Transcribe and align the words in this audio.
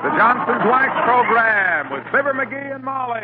The 0.00 0.08
Johnson's 0.16 0.64
Wax 0.64 0.96
Program 1.04 1.92
with 1.92 2.00
Fibber 2.08 2.32
McGee 2.32 2.74
and 2.74 2.82
Molly. 2.82 3.20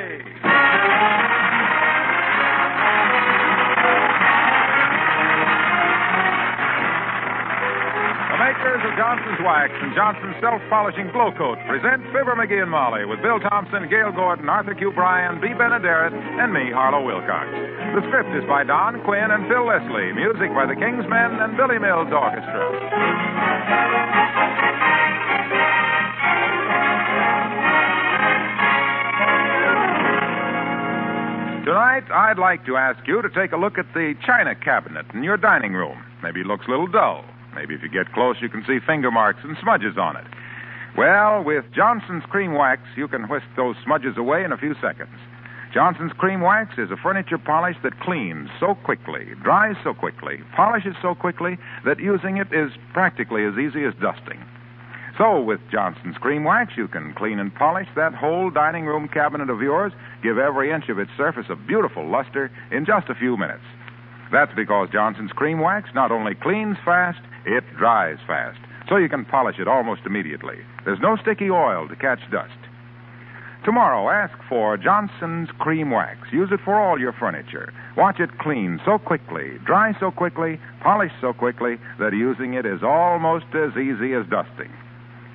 The 8.28 8.36
makers 8.44 8.84
of 8.84 8.92
Johnson's 9.00 9.40
Wax 9.40 9.72
and 9.72 9.96
Johnson's 9.96 10.36
Self 10.44 10.60
Polishing 10.68 11.08
Glow 11.16 11.32
Coat 11.32 11.56
present 11.64 12.04
Fibber 12.12 12.36
McGee 12.36 12.60
and 12.60 12.70
Molly 12.70 13.08
with 13.08 13.24
Bill 13.24 13.40
Thompson, 13.40 13.88
Gale 13.88 14.12
Gordon, 14.12 14.44
Arthur 14.52 14.74
Q. 14.74 14.92
Bryan, 14.92 15.40
Bea 15.40 15.56
Benaderet, 15.56 16.12
and 16.12 16.52
me, 16.52 16.68
Harlow 16.76 17.00
Wilcox. 17.00 17.48
The 17.96 18.04
script 18.12 18.36
is 18.36 18.44
by 18.44 18.68
Don 18.68 19.00
Quinn 19.08 19.32
and 19.32 19.48
Phil 19.48 19.64
Leslie. 19.64 20.12
Music 20.12 20.52
by 20.52 20.68
the 20.68 20.76
Kingsmen 20.76 21.40
and 21.40 21.56
Billy 21.56 21.80
Mills 21.80 22.12
Orchestra. 22.12 22.66
Tonight, 31.66 32.04
I'd 32.14 32.38
like 32.38 32.64
to 32.66 32.76
ask 32.76 33.04
you 33.08 33.20
to 33.22 33.28
take 33.28 33.50
a 33.50 33.56
look 33.56 33.76
at 33.76 33.92
the 33.92 34.14
china 34.24 34.54
cabinet 34.54 35.04
in 35.12 35.24
your 35.24 35.36
dining 35.36 35.72
room. 35.72 35.98
Maybe 36.22 36.42
it 36.42 36.46
looks 36.46 36.68
a 36.68 36.70
little 36.70 36.86
dull. 36.86 37.24
Maybe 37.56 37.74
if 37.74 37.82
you 37.82 37.88
get 37.88 38.12
close, 38.12 38.36
you 38.40 38.48
can 38.48 38.62
see 38.68 38.78
finger 38.86 39.10
marks 39.10 39.40
and 39.42 39.56
smudges 39.60 39.98
on 39.98 40.14
it. 40.16 40.26
Well, 40.96 41.42
with 41.42 41.64
Johnson's 41.74 42.22
Cream 42.30 42.54
Wax, 42.54 42.82
you 42.96 43.08
can 43.08 43.24
whisk 43.24 43.46
those 43.56 43.74
smudges 43.84 44.16
away 44.16 44.44
in 44.44 44.52
a 44.52 44.56
few 44.56 44.76
seconds. 44.80 45.18
Johnson's 45.74 46.12
Cream 46.12 46.40
Wax 46.40 46.78
is 46.78 46.92
a 46.92 46.96
furniture 46.96 47.36
polish 47.36 47.76
that 47.82 47.98
cleans 47.98 48.48
so 48.60 48.76
quickly, 48.84 49.26
dries 49.42 49.74
so 49.82 49.92
quickly, 49.92 50.38
polishes 50.54 50.94
so 51.02 51.16
quickly 51.16 51.58
that 51.84 51.98
using 51.98 52.36
it 52.36 52.46
is 52.52 52.70
practically 52.92 53.44
as 53.44 53.58
easy 53.58 53.82
as 53.82 53.92
dusting. 54.00 54.38
So, 55.18 55.40
with 55.40 55.60
Johnson's 55.72 56.18
Cream 56.18 56.44
Wax, 56.44 56.74
you 56.76 56.88
can 56.88 57.14
clean 57.14 57.38
and 57.38 57.54
polish 57.54 57.88
that 57.96 58.14
whole 58.14 58.50
dining 58.50 58.84
room 58.84 59.08
cabinet 59.08 59.48
of 59.48 59.62
yours, 59.62 59.92
give 60.22 60.36
every 60.36 60.70
inch 60.70 60.90
of 60.90 60.98
its 60.98 61.10
surface 61.16 61.46
a 61.48 61.56
beautiful 61.56 62.06
luster 62.06 62.50
in 62.70 62.84
just 62.84 63.08
a 63.08 63.14
few 63.14 63.38
minutes. 63.38 63.64
That's 64.30 64.54
because 64.54 64.90
Johnson's 64.92 65.32
Cream 65.32 65.60
Wax 65.60 65.88
not 65.94 66.12
only 66.12 66.34
cleans 66.34 66.76
fast, 66.84 67.20
it 67.46 67.64
dries 67.78 68.18
fast. 68.26 68.58
So 68.90 68.96
you 68.96 69.08
can 69.08 69.24
polish 69.24 69.58
it 69.58 69.68
almost 69.68 70.02
immediately. 70.04 70.56
There's 70.84 71.00
no 71.00 71.16
sticky 71.16 71.48
oil 71.48 71.88
to 71.88 71.96
catch 71.96 72.20
dust. 72.30 72.52
Tomorrow, 73.64 74.10
ask 74.10 74.36
for 74.50 74.76
Johnson's 74.76 75.48
Cream 75.58 75.90
Wax. 75.90 76.18
Use 76.30 76.50
it 76.52 76.60
for 76.62 76.78
all 76.78 77.00
your 77.00 77.14
furniture. 77.14 77.72
Watch 77.96 78.20
it 78.20 78.38
clean 78.38 78.80
so 78.84 78.98
quickly, 78.98 79.58
dry 79.64 79.98
so 79.98 80.10
quickly, 80.10 80.60
polish 80.82 81.12
so 81.22 81.32
quickly 81.32 81.76
that 81.98 82.12
using 82.12 82.52
it 82.52 82.66
is 82.66 82.82
almost 82.82 83.46
as 83.54 83.76
easy 83.76 84.12
as 84.12 84.26
dusting. 84.28 84.70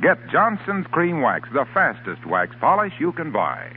Get 0.02 0.18
Johnson's 0.32 0.88
Cream 0.88 1.22
Wax, 1.22 1.48
the 1.54 1.66
fastest 1.76 2.26
wax 2.26 2.56
polish 2.60 2.94
you 3.00 3.12
can 3.12 3.32
buy. 3.32 3.72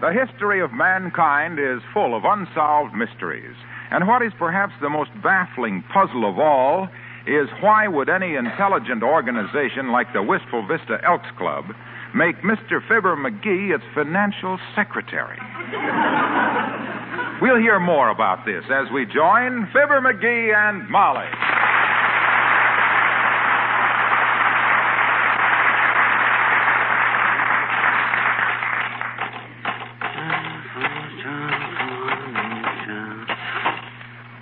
The 0.00 0.12
history 0.12 0.60
of 0.60 0.72
mankind 0.72 1.60
is 1.60 1.80
full 1.94 2.16
of 2.16 2.24
unsolved 2.24 2.92
mysteries. 2.92 3.54
And 3.92 4.08
what 4.08 4.22
is 4.22 4.32
perhaps 4.36 4.72
the 4.80 4.90
most 4.90 5.10
baffling 5.22 5.84
puzzle 5.92 6.28
of 6.28 6.40
all 6.40 6.88
is 7.26 7.48
why 7.60 7.86
would 7.86 8.08
any 8.08 8.34
intelligent 8.34 9.04
organization 9.04 9.92
like 9.92 10.12
the 10.12 10.22
Wistful 10.22 10.66
Vista 10.66 10.98
Elks 11.04 11.28
Club 11.36 11.66
make 12.14 12.36
Mr. 12.42 12.80
Fibber 12.88 13.16
McGee 13.16 13.74
its 13.74 13.84
financial 13.94 14.58
secretary? 14.74 15.38
we'll 17.40 17.58
hear 17.58 17.78
more 17.78 18.10
about 18.10 18.44
this 18.44 18.64
as 18.70 18.90
we 18.92 19.04
join 19.06 19.66
Fibber 19.72 20.00
McGee 20.00 20.54
and 20.54 20.88
Molly. 20.90 21.26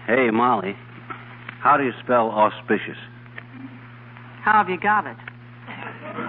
Hey, 0.07 0.31
Molly. 0.31 0.77
How 1.61 1.77
do 1.77 1.83
you 1.85 1.93
spell 2.05 2.31
auspicious? 2.31 2.97
How 4.45 4.53
have 4.63 4.69
you 4.69 4.79
got 4.79 5.05
it? 5.05 5.17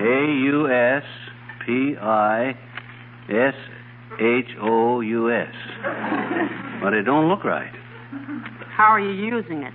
A 0.01 0.41
U 0.45 0.67
S 0.69 1.03
P 1.67 1.95
I 2.01 2.55
S 3.29 3.53
H 4.19 4.49
O 4.63 5.01
U 5.01 5.31
S. 5.31 5.53
But 6.81 6.93
it 6.93 7.03
don't 7.03 7.27
look 7.27 7.43
right. 7.43 7.73
How 8.71 8.85
are 8.85 8.99
you 8.99 9.11
using 9.11 9.63
it? 9.63 9.73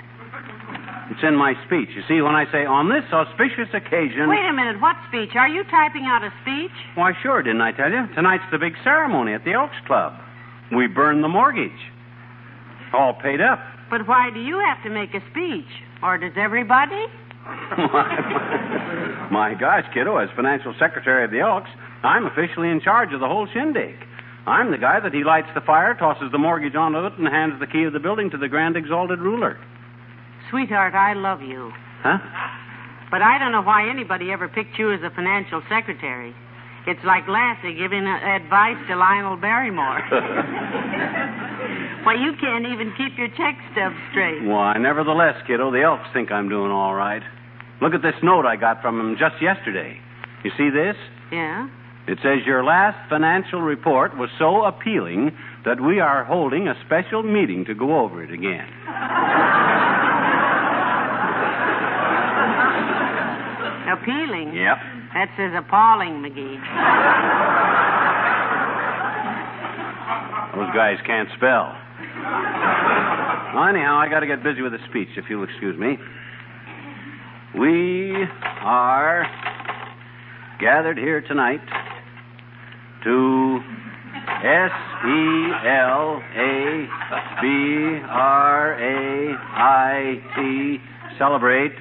It's 1.11 1.21
in 1.23 1.37
my 1.37 1.53
speech. 1.67 1.91
You 1.95 2.01
see, 2.09 2.23
when 2.23 2.35
I 2.35 2.47
say 2.51 2.65
on 2.65 2.89
this 2.89 3.05
auspicious 3.13 3.69
occasion. 3.75 4.31
Wait 4.33 4.49
a 4.49 4.53
minute. 4.55 4.81
What 4.81 4.97
speech? 5.09 5.37
Are 5.37 5.49
you 5.49 5.63
typing 5.65 6.09
out 6.09 6.25
a 6.25 6.33
speech? 6.41 6.73
Why, 6.95 7.13
sure, 7.23 7.43
didn't 7.43 7.61
I 7.61 7.73
tell 7.73 7.91
you? 7.91 8.07
Tonight's 8.15 8.49
the 8.51 8.57
big 8.59 8.73
ceremony 8.83 9.35
at 9.35 9.45
the 9.45 9.53
Elks 9.53 9.77
Club. 9.87 10.15
We 10.75 10.87
burn 10.87 11.21
the 11.21 11.29
mortgage. 11.29 11.71
All 12.95 13.13
paid 13.13 13.43
up. 13.43 13.59
But 13.91 14.09
why 14.09 14.31
do 14.33 14.41
you 14.41 14.59
have 14.65 14.83
to 14.85 14.91
make 14.91 15.13
a 15.13 15.21
speech? 15.31 15.69
Or 16.03 16.17
does 16.17 16.33
everybody? 16.37 17.05
My 19.31 19.57
gosh, 19.59 19.85
kiddo, 19.93 20.17
as 20.19 20.29
financial 20.37 20.75
secretary 20.79 21.25
of 21.25 21.31
the 21.31 21.41
Elks, 21.41 21.71
I'm 22.03 22.27
officially 22.27 22.69
in 22.69 22.81
charge 22.81 23.13
of 23.13 23.21
the 23.21 23.27
whole 23.27 23.49
shindig. 23.53 23.97
I'm 24.47 24.71
the 24.71 24.79
guy 24.79 25.01
that 25.01 25.15
he 25.15 25.25
lights 25.25 25.49
the 25.55 25.61
fire, 25.61 25.95
tosses 25.95 26.31
the 26.33 26.39
mortgage 26.39 26.75
onto 26.75 27.07
it, 27.07 27.15
and 27.19 27.27
hands 27.29 27.61
the 27.61 27.67
key 27.67 27.85
of 27.85 27.93
the 27.93 28.01
building 28.01 28.31
to 28.31 28.39
the 28.39 28.49
grand 28.49 28.77
exalted 28.77 29.21
ruler. 29.21 29.59
Sweetheart, 30.51 30.95
I 30.95 31.15
love 31.15 31.41
you. 31.43 31.73
Huh? 32.03 32.19
But 33.11 33.23
I 33.23 33.39
don't 33.39 33.53
know 33.53 33.63
why 33.63 33.89
anybody 33.89 34.33
ever 34.33 34.49
picked 34.49 34.79
you 34.79 34.93
as 34.93 35.01
a 35.03 35.11
financial 35.15 35.63
secretary. 35.69 36.35
It's 36.87 37.05
like 37.05 37.29
Lassie 37.29 37.75
giving 37.75 38.07
advice 38.07 38.79
to 38.89 38.97
Lionel 38.97 39.37
Barrymore. 39.37 40.03
Why, 42.05 42.15
you 42.15 42.33
can't 42.41 42.67
even 42.67 42.93
keep 42.99 43.17
your 43.17 43.29
check 43.29 43.55
stubs 43.73 43.95
straight. 44.11 44.43
Why, 44.43 44.77
nevertheless, 44.79 45.35
kiddo, 45.47 45.71
the 45.71 45.83
Elks 45.83 46.09
think 46.13 46.33
I'm 46.33 46.49
doing 46.49 46.71
all 46.73 46.95
right. 46.95 47.23
Look 47.81 47.95
at 47.95 48.03
this 48.03 48.15
note 48.23 48.45
I 48.45 48.57
got 48.57 48.83
from 48.83 48.99
him 48.99 49.17
just 49.19 49.41
yesterday. 49.41 49.97
You 50.45 50.51
see 50.59 50.71
this? 50.71 50.97
Yeah? 51.31 51.69
It 52.09 52.19
says 52.23 52.45
your 52.45 52.65
last 52.65 52.99
financial 53.09 53.61
report 53.61 54.17
was 54.19 54.29
so 54.39 54.65
appealing 54.65 55.31
that 55.65 55.81
we 55.81 56.01
are 56.01 56.25
holding 56.25 56.67
a 56.67 56.75
special 56.85 57.23
meeting 57.23 57.65
to 57.67 57.75
go 57.75 58.01
over 58.01 58.23
it 58.23 58.33
again. 58.33 58.67
Appealing? 63.93 64.55
Yep. 64.57 64.79
That 65.15 65.29
says 65.37 65.53
appalling, 65.55 66.23
McGee. 66.25 66.59
Those 70.57 70.75
guys 70.75 70.97
can't 71.07 71.29
spell. 71.37 71.77
Well, 73.55 73.65
anyhow, 73.69 73.97
I 73.99 74.09
got 74.09 74.21
to 74.21 74.27
get 74.27 74.43
busy 74.43 74.63
with 74.63 74.73
the 74.73 74.79
speech, 74.89 75.09
if 75.17 75.25
you'll 75.29 75.45
excuse 75.45 75.79
me. 75.79 75.99
We 77.59 78.15
are 78.63 79.27
gathered 80.61 80.97
here 80.97 81.21
tonight 81.21 81.61
to 83.05 83.61
S 84.43 84.73
E 85.05 85.53
L 85.69 86.23
A 86.23 86.89
B 87.43 88.01
R 88.09 88.73
A 88.81 89.37
I 89.37 90.23
T. 90.37 90.79
Celebrate. 91.19 91.73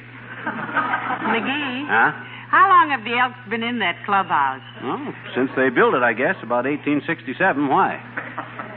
McGee, 0.44 1.86
Huh? 1.88 2.12
how 2.50 2.68
long 2.68 2.90
have 2.90 3.04
the 3.06 3.16
Elks 3.18 3.38
been 3.50 3.64
in 3.64 3.80
that 3.80 3.96
clubhouse? 4.06 4.62
Oh, 4.84 5.14
since 5.36 5.50
they 5.56 5.70
built 5.70 5.94
it, 5.94 6.04
I 6.04 6.12
guess, 6.14 6.36
about 6.44 6.66
1867. 6.66 7.68
Why? 7.70 7.96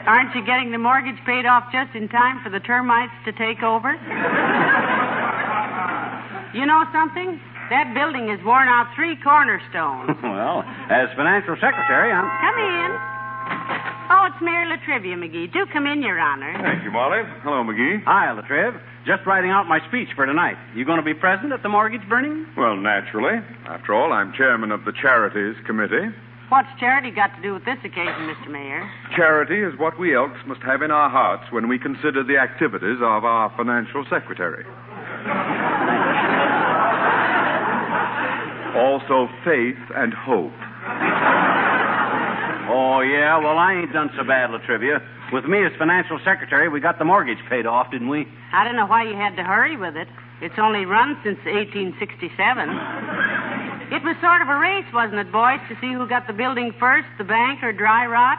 Aren't 0.07 0.35
you 0.35 0.45
getting 0.45 0.71
the 0.71 0.79
mortgage 0.79 1.17
paid 1.25 1.47
off 1.47 1.73
just 1.73 1.97
in 1.97 2.09
time 2.09 2.43
for 2.45 2.51
the 2.51 2.61
termites 2.61 3.13
to 3.25 3.33
take 3.33 3.63
over? 3.63 3.89
you 6.53 6.67
know 6.67 6.85
something? 6.93 7.41
That 7.73 7.97
building 7.97 8.29
has 8.29 8.45
worn 8.45 8.69
out 8.69 8.93
three 8.95 9.17
cornerstones. 9.17 10.13
well, 10.23 10.61
as 10.93 11.09
financial 11.17 11.57
secretary, 11.57 12.13
I'm. 12.13 12.29
Come 12.29 12.59
in. 12.61 12.91
Oh, 14.13 14.29
it's 14.29 14.37
Mayor 14.45 14.69
La 14.69 14.77
Trivia, 14.85 15.17
McGee. 15.17 15.51
Do 15.51 15.65
come 15.73 15.87
in, 15.87 16.03
Your 16.03 16.21
Honor. 16.21 16.53
Thank 16.61 16.85
you, 16.85 16.91
Molly. 16.93 17.25
Hello, 17.41 17.65
McGee. 17.65 18.05
Hi, 18.05 18.31
La 18.33 18.43
Triv. 18.43 18.77
Just 19.07 19.25
writing 19.25 19.51
out 19.51 19.67
my 19.67 19.81
speech 19.89 20.09
for 20.15 20.27
tonight. 20.27 20.57
You 20.77 20.85
going 20.85 21.01
to 21.01 21.05
be 21.05 21.15
present 21.15 21.53
at 21.53 21.63
the 21.63 21.69
mortgage 21.71 22.07
burning? 22.09 22.47
Well, 22.57 22.77
naturally. 22.77 23.41
After 23.65 23.95
all, 23.95 24.13
I'm 24.13 24.35
chairman 24.37 24.71
of 24.73 24.85
the 24.85 24.93
Charities 24.93 25.57
Committee. 25.65 26.13
What's 26.51 26.69
charity 26.79 27.11
got 27.11 27.35
to 27.37 27.43
do 27.43 27.55
with 27.55 27.65
this 27.65 27.79
occasion, 27.85 28.29
Mr. 28.29 28.51
Mayor? 28.51 28.89
Charity 29.17 29.63
is 29.63 29.79
what 29.79 29.99
we 29.99 30.15
Elks 30.15 30.39
must 30.47 30.61
have 30.63 30.83
in 30.83 30.91
our 30.91 31.09
hearts 31.09 31.51
when 31.51 31.69
we 31.69 31.79
consider 31.79 32.23
the 32.23 32.37
activities 32.37 32.99
of 33.01 33.25
our 33.25 33.53
financial 33.57 34.05
secretary. 34.11 34.65
also, 38.75 39.29
faith 39.45 39.79
and 39.95 40.13
hope. 40.13 40.53
Oh, 42.69 43.01
yeah? 43.01 43.39
Well, 43.39 43.57
I 43.59 43.75
ain't 43.81 43.93
done 43.93 44.11
so 44.17 44.25
bad, 44.25 44.51
La 44.51 44.59
Trivia. 44.59 45.01
With 45.33 45.45
me 45.47 45.65
as 45.65 45.73
financial 45.79 46.19
secretary, 46.25 46.69
we 46.69 46.81
got 46.81 46.99
the 46.99 47.05
mortgage 47.05 47.39
paid 47.49 47.67
off, 47.67 47.91
didn't 47.91 48.09
we? 48.09 48.27
I 48.53 48.65
don't 48.65 48.77
know 48.77 48.87
why 48.87 49.05
you 49.05 49.15
had 49.15 49.37
to 49.37 49.45
hurry 49.45 49.77
with 49.77 49.97
it. 49.97 50.09
It's 50.43 50.59
only 50.59 50.85
run 50.85 51.17
since 51.25 51.39
1867. 51.45 52.69
It 53.93 54.03
was 54.03 54.17
sort 54.21 54.41
of 54.41 54.49
a 54.49 54.57
race, 54.57 54.87
wasn't 54.93 55.21
it, 55.21 55.31
boys, 55.31 55.61
to 55.69 55.77
see 55.81 55.93
who 55.93 56.09
got 56.09 56.27
the 56.27 56.33
building 56.33 56.73
first, 56.81 57.09
the 57.19 57.25
bank 57.25 57.63
or 57.63 57.73
dry 57.73 58.07
rot? 58.07 58.39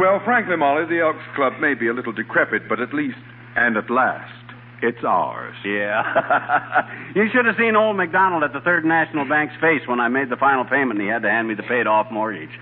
Well, 0.00 0.20
frankly, 0.24 0.56
Molly, 0.56 0.86
the 0.86 1.00
Elks 1.00 1.24
Club 1.36 1.54
may 1.60 1.74
be 1.74 1.88
a 1.88 1.92
little 1.92 2.12
decrepit, 2.12 2.68
but 2.68 2.80
at 2.80 2.94
least, 2.94 3.18
and 3.56 3.76
at 3.76 3.90
last, 3.90 4.47
it's 4.82 5.02
ours. 5.02 5.56
Yeah. 5.64 6.02
you 7.14 7.26
should 7.32 7.46
have 7.46 7.56
seen 7.58 7.74
old 7.76 7.96
McDonald 7.96 8.42
at 8.42 8.52
the 8.52 8.60
Third 8.60 8.84
National 8.84 9.28
Bank's 9.28 9.54
face 9.60 9.82
when 9.86 10.00
I 10.00 10.08
made 10.08 10.30
the 10.30 10.36
final 10.36 10.64
payment 10.64 10.98
and 10.98 11.02
he 11.02 11.08
had 11.08 11.22
to 11.22 11.30
hand 11.30 11.48
me 11.48 11.54
the 11.54 11.62
paid 11.66 11.86
off 11.86 12.10
mortgage. 12.10 12.52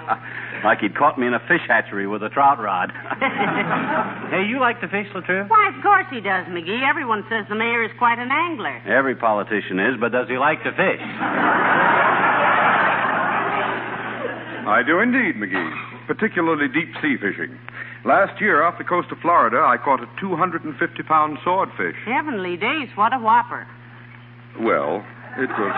like 0.64 0.80
he'd 0.80 0.96
caught 0.96 1.18
me 1.18 1.26
in 1.26 1.34
a 1.34 1.40
fish 1.48 1.64
hatchery 1.68 2.06
with 2.06 2.22
a 2.22 2.28
trout 2.30 2.58
rod. 2.58 2.92
hey, 4.32 4.48
you 4.48 4.60
like 4.60 4.80
to 4.80 4.88
fish, 4.88 5.06
La 5.14 5.20
Triv? 5.20 5.48
Why, 5.48 5.68
of 5.74 5.82
course 5.82 6.06
he 6.10 6.20
does, 6.20 6.46
McGee. 6.48 6.88
Everyone 6.88 7.24
says 7.28 7.44
the 7.48 7.56
mayor 7.56 7.84
is 7.84 7.90
quite 7.98 8.18
an 8.18 8.30
angler. 8.32 8.80
Every 8.88 9.16
politician 9.16 9.78
is, 9.78 10.00
but 10.00 10.12
does 10.12 10.28
he 10.28 10.38
like 10.38 10.62
to 10.64 10.72
fish? 10.72 11.04
I 14.66 14.82
do 14.84 14.98
indeed, 15.00 15.36
McGee. 15.36 16.06
Particularly 16.06 16.68
deep 16.68 16.90
sea 17.02 17.16
fishing. 17.20 17.58
Last 18.06 18.40
year, 18.40 18.62
off 18.62 18.78
the 18.78 18.84
coast 18.84 19.10
of 19.10 19.18
Florida, 19.18 19.58
I 19.58 19.82
caught 19.82 19.98
a 19.98 20.06
250 20.20 21.02
pound 21.02 21.38
swordfish. 21.42 21.96
Heavenly 22.06 22.56
days, 22.56 22.88
what 22.94 23.12
a 23.12 23.18
whopper. 23.18 23.66
Well, 24.60 25.02
it 25.36 25.50
was 25.50 25.74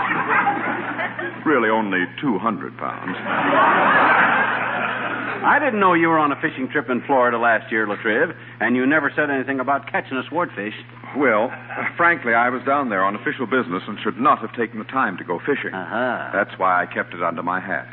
really 1.47 1.71
only 1.71 2.05
200 2.21 2.77
pounds. 2.77 3.17
I 5.41 5.57
didn't 5.59 5.81
know 5.81 5.95
you 5.95 6.09
were 6.09 6.19
on 6.19 6.31
a 6.31 6.37
fishing 6.37 6.69
trip 6.69 6.91
in 6.91 7.01
Florida 7.07 7.39
last 7.39 7.73
year, 7.73 7.89
La 7.89 7.97
Triv, 7.97 8.37
and 8.61 8.77
you 8.77 8.85
never 8.85 9.11
said 9.17 9.31
anything 9.31 9.59
about 9.59 9.91
catching 9.91 10.19
a 10.19 10.23
swordfish. 10.29 10.75
Well, 11.17 11.51
frankly, 11.97 12.35
I 12.35 12.51
was 12.51 12.61
down 12.67 12.91
there 12.91 13.05
on 13.05 13.17
official 13.17 13.47
business 13.47 13.83
and 13.89 13.97
should 14.05 14.21
not 14.21 14.41
have 14.41 14.53
taken 14.53 14.79
the 14.79 14.85
time 14.85 15.17
to 15.17 15.25
go 15.25 15.39
fishing. 15.39 15.73
Uh-huh. 15.73 16.31
That's 16.35 16.59
why 16.59 16.83
I 16.83 16.87
kept 16.93 17.15
it 17.15 17.23
under 17.23 17.43
my 17.43 17.59
hat. 17.59 17.89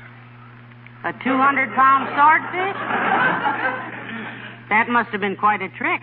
A 1.06 1.14
200 1.24 1.72
pound 1.72 2.10
swordfish? 2.12 3.95
That 4.70 4.90
must 4.90 5.10
have 5.12 5.22
been 5.22 5.36
quite 5.36 5.62
a 5.62 5.70
trick. 5.70 6.02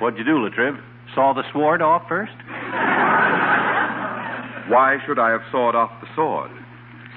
What'd 0.00 0.18
you 0.18 0.24
do, 0.24 0.38
La 0.42 0.50
Triv? 0.50 0.76
Saw 1.14 1.32
the 1.32 1.42
sword 1.52 1.82
off 1.82 2.02
first? 2.08 2.32
Why 4.68 4.98
should 5.06 5.18
I 5.18 5.30
have 5.30 5.40
sawed 5.50 5.74
off 5.74 5.90
the 6.00 6.08
sword? 6.14 6.50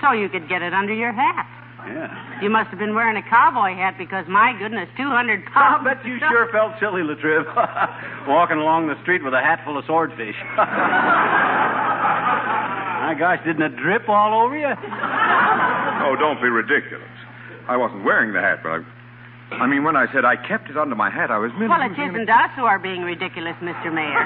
So 0.02 0.14
you 0.14 0.30
could 0.30 0.48
get 0.48 0.62
it 0.62 0.74
under 0.74 0.94
your 0.94 1.12
hat. 1.12 1.46
Yeah. 1.86 2.42
You 2.42 2.50
must 2.50 2.70
have 2.70 2.80
been 2.80 2.96
wearing 2.96 3.18
a 3.18 3.26
cowboy 3.30 3.76
hat 3.76 3.96
because, 3.98 4.26
my 4.30 4.54
goodness, 4.58 4.88
200 4.98 5.44
I'll 5.54 5.80
pounds. 5.80 5.84
bet 5.84 6.06
you 6.06 6.18
sure 6.20 6.48
felt 6.52 6.74
silly, 6.80 7.02
La 7.04 7.16
Triv. 7.16 7.46
Walking 8.28 8.58
along 8.58 8.88
the 8.88 8.96
street 9.02 9.24
with 9.24 9.34
a 9.34 9.42
hat 9.42 9.60
full 9.66 9.78
of 9.78 9.86
swordfish. 9.86 10.36
My 13.02 13.16
gosh, 13.18 13.40
didn't 13.44 13.64
it 13.64 13.76
drip 13.76 14.08
all 14.08 14.46
over 14.46 14.56
you? 14.56 14.72
Oh, 14.72 16.16
don't 16.18 16.40
be 16.42 16.48
ridiculous. 16.48 17.10
I 17.68 17.76
wasn't 17.76 18.06
wearing 18.06 18.32
the 18.32 18.40
hat, 18.40 18.60
but 18.64 18.70
I. 18.72 18.80
I 19.51 19.68
mean, 19.68 19.83
when 19.83 19.95
I 20.00 20.07
said 20.15 20.24
I 20.24 20.39
kept 20.39 20.69
it 20.71 20.77
under 20.77 20.95
my 20.95 21.09
hat, 21.12 21.30
I 21.30 21.38
was 21.38 21.51
merely. 21.59 21.68
Well, 21.68 21.83
it 21.83 21.92
using 22.00 22.24
isn't 22.24 22.30
us 22.31 22.51
who 22.56 22.63
are 22.63 22.80
being 22.80 23.03
ridiculous, 23.03 23.56
Mr. 23.59 23.92
Mayor. 23.92 24.24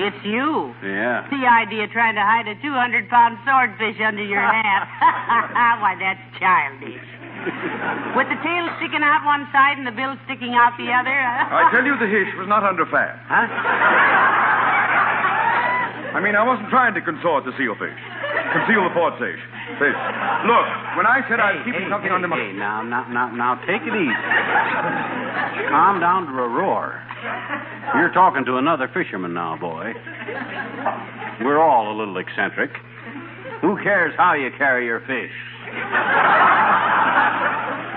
It's 0.00 0.24
you. 0.24 0.72
Yeah. 0.80 1.28
The 1.28 1.44
idea 1.44 1.84
of 1.84 1.90
trying 1.92 2.16
to 2.16 2.24
hide 2.24 2.48
a 2.48 2.56
200 2.56 3.08
pound 3.12 3.36
swordfish 3.44 4.00
under 4.00 4.24
your 4.24 4.40
hat. 4.40 4.88
Why, 5.84 5.92
that's 6.00 6.24
childish. 6.40 7.04
With 8.16 8.26
the 8.32 8.40
tail 8.40 8.64
sticking 8.80 9.04
out 9.04 9.22
one 9.28 9.46
side 9.52 9.76
and 9.76 9.86
the 9.86 9.94
bill 9.94 10.16
sticking 10.24 10.56
out 10.56 10.72
the 10.80 10.88
other. 10.90 11.12
I 11.14 11.68
tell 11.70 11.84
you, 11.84 11.94
the 12.00 12.08
hish 12.08 12.32
was 12.40 12.48
not 12.48 12.64
under 12.64 12.86
fat. 12.86 13.20
Huh? 13.28 13.46
I 16.16 16.20
mean, 16.20 16.34
I 16.34 16.42
wasn't 16.42 16.70
trying 16.70 16.94
to 16.94 17.02
consort 17.04 17.44
the 17.44 17.52
sealfish. 17.60 17.94
Conceal 18.52 18.84
the 18.88 18.94
port. 18.94 19.18
Fish. 19.18 19.40
Look, 20.48 20.66
when 20.96 21.04
I 21.04 21.20
said 21.28 21.40
I 21.40 21.52
was 21.56 21.62
keeping 21.64 21.84
hey, 21.84 21.92
something 21.92 22.08
hey, 22.08 22.16
under 22.16 22.28
my. 22.28 22.36
Hey, 22.36 22.52
now, 22.52 22.82
now, 22.82 23.04
now, 23.12 23.28
now, 23.30 23.54
take 23.68 23.82
it 23.84 23.92
easy. 23.92 24.28
Calm 25.68 26.00
down 26.00 26.26
to 26.26 26.32
a 26.32 26.48
roar. 26.48 27.02
You're 27.94 28.12
talking 28.12 28.44
to 28.46 28.56
another 28.56 28.88
fisherman 28.92 29.34
now, 29.34 29.56
boy. 29.58 29.92
We're 31.44 31.60
all 31.60 31.92
a 31.92 31.96
little 31.96 32.16
eccentric. 32.16 32.70
Who 33.60 33.76
cares 33.82 34.14
how 34.16 34.34
you 34.34 34.50
carry 34.56 34.86
your 34.86 35.00
fish? 35.00 35.32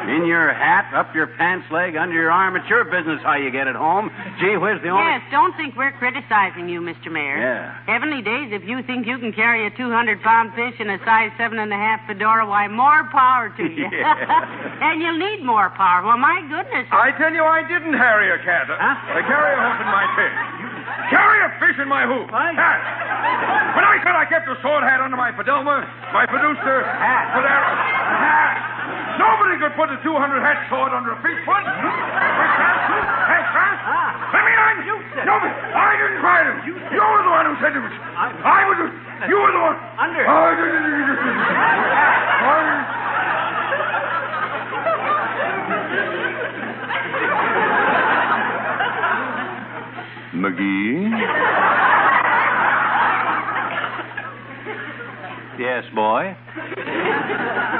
In 0.10 0.26
your 0.26 0.54
hat, 0.54 0.90
up 0.98 1.14
your 1.14 1.28
pants 1.38 1.70
leg, 1.70 1.96
under 1.96 2.14
your 2.16 2.32
arm. 2.32 2.56
It's 2.56 2.68
your 2.68 2.84
business 2.86 3.22
how 3.22 3.38
you 3.38 3.52
get 3.52 3.68
it 3.68 3.76
home. 3.76 4.10
Gee 4.42 4.58
whiz, 4.58 4.82
the 4.82 4.90
only. 4.90 5.06
Yes, 5.06 5.22
don't 5.30 5.54
think 5.56 5.78
we're 5.78 5.94
criticizing 5.94 6.70
you, 6.70 6.82
Mr. 6.82 7.12
Mayor. 7.12 7.38
Yeah. 7.38 7.78
Heavenly 7.86 8.22
days, 8.22 8.50
if 8.50 8.66
you 8.66 8.82
think 8.82 9.06
you 9.06 9.20
can 9.20 9.32
carry 9.32 9.68
a 9.68 9.72
200 9.78 10.22
pound 10.22 10.58
fish 10.58 10.74
in 10.82 10.90
a 10.90 10.98
size 11.06 11.30
seven 11.38 11.60
and 11.60 11.72
a 11.72 11.78
half 11.78 12.02
fedora, 12.08 12.50
why, 12.50 12.68
more 12.68 13.06
power 13.14 13.54
to 13.56 13.64
you. 13.64 13.88
Yeah. 13.92 14.82
and 14.90 15.02
you'll 15.02 15.22
need 15.22 15.46
more 15.46 15.70
power. 15.78 16.02
Well, 16.02 16.18
my 16.18 16.42
goodness. 16.50 16.90
I 16.90 17.14
tell 17.22 17.34
you, 17.34 17.46
I 17.46 17.62
didn't 17.68 17.94
harry 17.94 18.34
a 18.34 18.42
cat. 18.42 18.66
Huh? 18.68 18.78
I 18.78 19.22
carry 19.22 19.54
a 19.54 19.60
hook 19.62 19.80
in 19.86 19.90
my 19.92 20.06
fish. 20.18 20.36
Carry 21.12 21.40
a 21.46 21.50
fish 21.60 21.78
in 21.78 21.88
my 21.88 22.08
hoop. 22.08 22.32
What? 22.32 22.56
Hat. 22.56 22.80
When 23.76 23.86
I 23.86 24.00
said 24.04 24.16
I 24.16 24.26
kept 24.26 24.48
a 24.48 24.56
sword 24.62 24.84
hat 24.84 25.00
under 25.00 25.18
my 25.18 25.32
Fidelma, 25.32 25.84
my 26.14 26.26
producer, 26.26 26.84
Hat. 26.88 27.36
Valera. 27.36 27.70
Hat. 28.18 28.71
Nobody 29.22 29.56
could 29.62 29.74
put 29.78 29.94
a 29.94 30.02
200 30.02 30.42
hat 30.42 30.66
sword 30.74 30.90
under 30.98 31.14
a 31.14 31.20
fish 31.22 31.38
foot. 31.46 31.62
Fish 31.62 31.70
hat. 32.58 32.74
Hat 33.30 33.46
hat. 33.54 33.78
Ah. 33.86 34.34
I 34.34 34.40
mean, 34.42 34.58
I'm. 34.58 34.78
You 34.82 34.96
said 35.14 35.30
Nobody. 35.30 35.54
I 35.54 35.94
didn't 36.02 36.20
try 36.26 36.40
to. 36.42 36.54
You, 36.66 36.74
were 36.74 37.22
the 37.22 37.30
one 37.30 37.46
who 37.46 37.56
said 37.62 37.78
it 37.78 37.84
was. 37.86 37.94
I- 38.18 38.34
I 38.42 38.60
was. 38.66 38.78
You 39.30 39.38
were 39.38 39.54
the 39.54 39.62
one. 39.62 39.78
Under. 40.02 40.26
I 40.26 40.58
didn't. 40.58 40.90
I- 42.50 42.82
McGee? 50.34 51.12
Yes, 55.60 55.84
boy. 55.94 56.36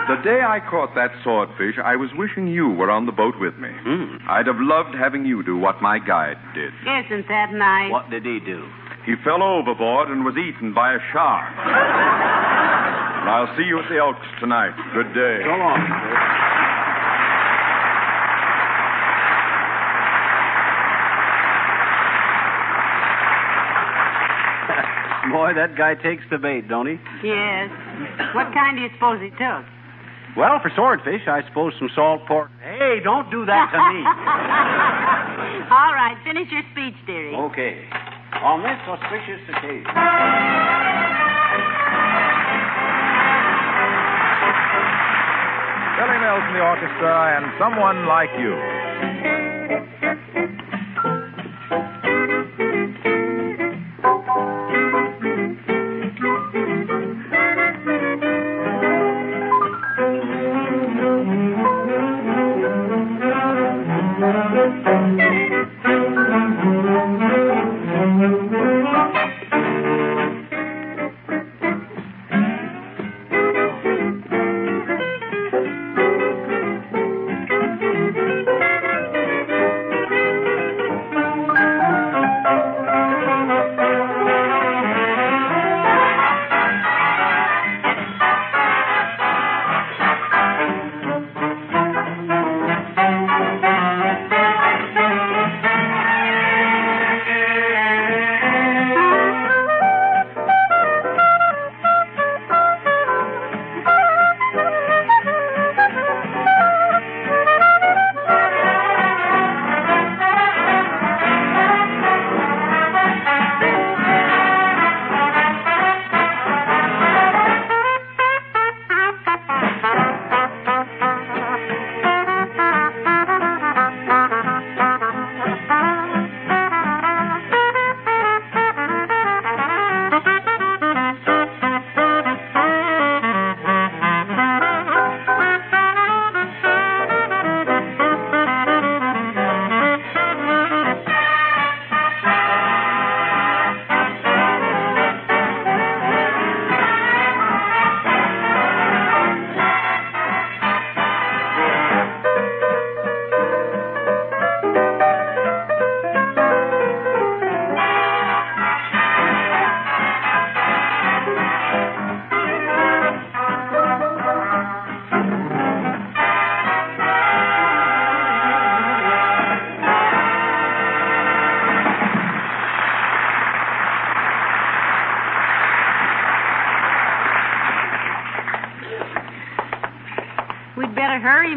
The 0.10 0.18
day 0.24 0.42
I 0.42 0.60
caught 0.60 0.94
that 0.96 1.12
swordfish, 1.24 1.76
I 1.84 1.96
was 1.96 2.10
wishing 2.18 2.48
you 2.48 2.68
were 2.70 2.90
on 2.90 3.06
the 3.06 3.12
boat 3.14 3.36
with 3.40 3.56
me. 3.58 3.70
Hmm. 3.86 4.18
I'd 4.28 4.48
have 4.48 4.60
loved 4.60 4.96
having 4.98 5.26
you 5.26 5.44
do 5.44 5.58
what 5.58 5.82
my 5.82 6.00
guide 6.00 6.38
did. 6.54 6.74
Isn't 6.84 7.28
that 7.30 7.54
nice? 7.54 7.92
What 7.92 8.10
did 8.10 8.26
he 8.26 8.40
do? 8.44 8.66
He 9.06 9.14
fell 9.24 9.42
overboard 9.42 10.10
and 10.10 10.26
was 10.26 10.36
eaten 10.38 10.74
by 10.74 10.94
a 10.94 11.00
shark. 11.14 11.48
and 11.56 13.30
I'll 13.36 13.56
see 13.56 13.64
you 13.64 13.80
at 13.80 13.88
the 13.90 13.98
Elks 13.98 14.28
tonight. 14.40 14.74
Good 14.94 15.14
day. 15.14 15.42
So 15.46 15.54
long. 15.56 15.80
Boy, 25.32 25.54
that 25.56 25.78
guy 25.78 25.96
takes 25.96 26.24
the 26.30 26.38
bait, 26.38 26.68
don't 26.68 26.88
he? 26.88 26.98
Yes. 27.24 27.70
What 28.36 28.52
kind 28.54 28.76
do 28.76 28.84
you 28.84 28.90
suppose 28.96 29.22
he 29.22 29.30
took? 29.32 29.64
Well, 30.38 30.60
for 30.64 30.72
swordfish, 30.76 31.28
I 31.28 31.42
suppose 31.48 31.74
some 31.78 31.90
salt 31.94 32.26
pork. 32.26 32.50
Hey, 32.64 33.00
don't 33.04 33.30
do 33.30 33.46
that 33.46 33.68
to 33.72 33.80
me. 33.92 34.00
All 35.76 35.94
right, 35.94 36.16
finish 36.24 36.48
your 36.52 36.64
speech, 36.72 36.96
dearie. 37.06 37.36
okay. 37.36 37.84
On 38.42 38.64
this 38.64 38.80
auspicious 38.88 39.44
occasion. 39.50 39.92
Billy 46.00 46.18
Mills 46.18 46.44
in 46.48 46.54
the 46.56 46.64
orchestra 46.64 47.38
and 47.38 47.52
someone 47.60 48.08
like 48.08 48.32
you. 48.40 49.41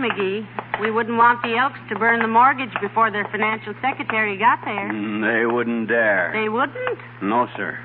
McGee. 0.04 0.46
We 0.80 0.90
wouldn't 0.90 1.16
want 1.16 1.40
the 1.42 1.56
Elks 1.56 1.78
to 1.88 1.98
burn 1.98 2.20
the 2.20 2.28
mortgage 2.28 2.72
before 2.82 3.10
their 3.10 3.24
financial 3.32 3.72
secretary 3.80 4.36
got 4.36 4.58
there. 4.64 4.90
Mm, 4.92 5.22
They 5.24 5.46
wouldn't 5.46 5.88
dare. 5.88 6.30
They 6.34 6.48
wouldn't? 6.48 6.98
No, 7.22 7.48
sir. 7.56 7.78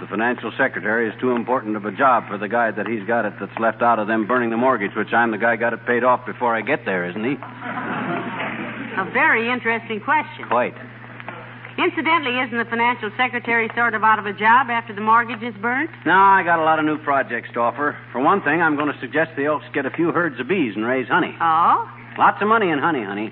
The 0.00 0.06
financial 0.06 0.52
secretary 0.58 1.08
is 1.08 1.14
too 1.20 1.30
important 1.32 1.74
of 1.76 1.84
a 1.86 1.90
job 1.92 2.28
for 2.28 2.36
the 2.38 2.48
guy 2.48 2.70
that 2.70 2.86
he's 2.86 3.02
got 3.06 3.24
it 3.24 3.32
that's 3.40 3.58
left 3.58 3.80
out 3.82 3.98
of 3.98 4.06
them 4.06 4.26
burning 4.26 4.50
the 4.50 4.56
mortgage, 4.58 4.92
which 4.94 5.12
I'm 5.12 5.30
the 5.30 5.38
guy 5.38 5.56
got 5.56 5.72
it 5.72 5.80
paid 5.86 6.04
off 6.04 6.24
before 6.26 6.54
I 6.54 6.60
get 6.60 6.84
there, 6.84 7.08
isn't 7.08 7.24
he? 7.24 7.34
A 7.34 9.10
very 9.12 9.50
interesting 9.50 10.00
question. 10.00 10.44
Quite. 10.48 10.74
Incidentally, 11.78 12.38
isn't 12.40 12.56
the 12.56 12.64
financial 12.64 13.10
secretary 13.18 13.68
sort 13.76 13.92
of 13.94 14.02
out 14.02 14.18
of 14.18 14.24
a 14.24 14.32
job 14.32 14.70
after 14.70 14.94
the 14.94 15.00
mortgage 15.02 15.42
is 15.42 15.54
burnt? 15.60 15.90
No, 16.06 16.16
I 16.16 16.42
got 16.42 16.58
a 16.58 16.64
lot 16.64 16.78
of 16.78 16.86
new 16.86 16.96
projects 16.98 17.50
to 17.52 17.60
offer. 17.60 17.96
For 18.12 18.20
one 18.20 18.40
thing, 18.40 18.62
I'm 18.62 18.76
going 18.76 18.90
to 18.92 18.98
suggest 18.98 19.32
the 19.36 19.44
Elks 19.44 19.66
get 19.74 19.84
a 19.84 19.90
few 19.90 20.10
herds 20.10 20.40
of 20.40 20.48
bees 20.48 20.72
and 20.74 20.84
raise 20.86 21.06
honey. 21.06 21.36
Oh? 21.38 21.90
Lots 22.16 22.40
of 22.40 22.48
money 22.48 22.70
in 22.70 22.78
honey, 22.78 23.04
honey. 23.04 23.30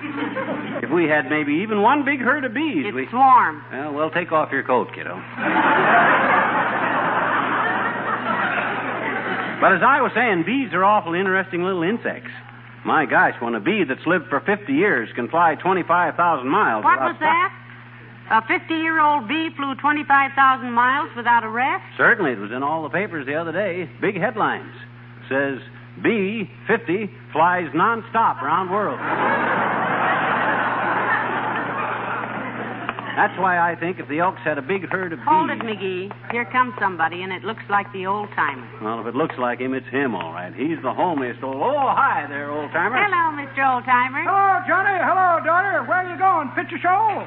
if 0.84 0.90
we 0.90 1.04
had 1.08 1.30
maybe 1.30 1.54
even 1.64 1.80
one 1.80 2.04
big 2.04 2.20
herd 2.20 2.44
of 2.44 2.52
bees, 2.52 2.84
It's 2.86 2.94
we. 2.94 3.08
swarm. 3.08 3.64
Well, 3.72 3.94
we'll 3.94 4.10
take 4.10 4.30
off 4.30 4.52
your 4.52 4.62
coat, 4.62 4.88
kiddo. 4.94 5.14
but 9.60 9.72
as 9.72 9.82
I 9.82 10.00
was 10.02 10.12
saying, 10.14 10.44
bees 10.44 10.72
are 10.74 10.84
awful 10.84 11.14
interesting 11.14 11.62
little 11.64 11.82
insects. 11.82 12.30
My 12.84 13.06
gosh, 13.06 13.34
when 13.40 13.54
a 13.54 13.60
bee 13.60 13.84
that's 13.84 14.06
lived 14.06 14.28
for 14.28 14.40
50 14.40 14.72
years 14.72 15.08
can 15.14 15.28
fly 15.28 15.54
25,000 15.54 16.46
miles. 16.48 16.84
What 16.84 17.00
was 17.00 17.16
that? 17.20 17.52
A 18.30 18.42
50 18.46 18.74
year 18.74 19.00
old 19.00 19.26
bee 19.26 19.50
flew 19.56 19.74
25,000 19.74 20.70
miles 20.70 21.10
without 21.16 21.42
a 21.42 21.48
rest? 21.48 21.82
Certainly, 21.96 22.32
it 22.32 22.38
was 22.38 22.52
in 22.52 22.62
all 22.62 22.84
the 22.84 22.88
papers 22.88 23.26
the 23.26 23.34
other 23.34 23.50
day. 23.50 23.90
Big 24.00 24.16
headlines. 24.16 24.72
Says, 25.28 25.58
bee, 26.00 26.48
50, 26.68 27.10
flies 27.32 27.66
nonstop 27.74 28.40
around 28.40 28.70
world. 28.70 29.00
That's 33.18 33.36
why 33.38 33.58
I 33.58 33.74
think 33.74 33.98
if 33.98 34.08
the 34.08 34.20
Elks 34.20 34.40
had 34.44 34.56
a 34.56 34.62
big 34.62 34.88
herd 34.88 35.12
of 35.12 35.18
bees. 35.18 35.28
Hold 35.28 35.50
it, 35.50 35.58
McGee. 35.58 36.08
Here 36.30 36.46
comes 36.46 36.72
somebody, 36.78 37.22
and 37.22 37.32
it 37.32 37.42
looks 37.42 37.62
like 37.68 37.92
the 37.92 38.06
old 38.06 38.28
timer. 38.34 38.64
Well, 38.80 39.00
if 39.00 39.06
it 39.06 39.14
looks 39.14 39.34
like 39.36 39.58
him, 39.58 39.74
it's 39.74 39.88
him, 39.88 40.14
all 40.14 40.32
right. 40.32 40.54
He's 40.54 40.78
the 40.82 40.94
homeliest 40.94 41.42
old. 41.42 41.56
Oh, 41.56 41.92
hi 41.92 42.24
there, 42.30 42.50
old 42.50 42.70
timer. 42.70 42.96
Hello, 42.96 43.34
Mr. 43.34 43.74
Old 43.74 43.84
Timer. 43.84 44.22
Hello, 44.22 44.62
Johnny. 44.66 44.96
Hello, 45.02 45.44
daughter. 45.44 45.82
Where 45.84 46.06
are 46.06 46.08
you 46.08 46.16
going? 46.16 46.48
Picture 46.54 46.78
show? 46.78 47.26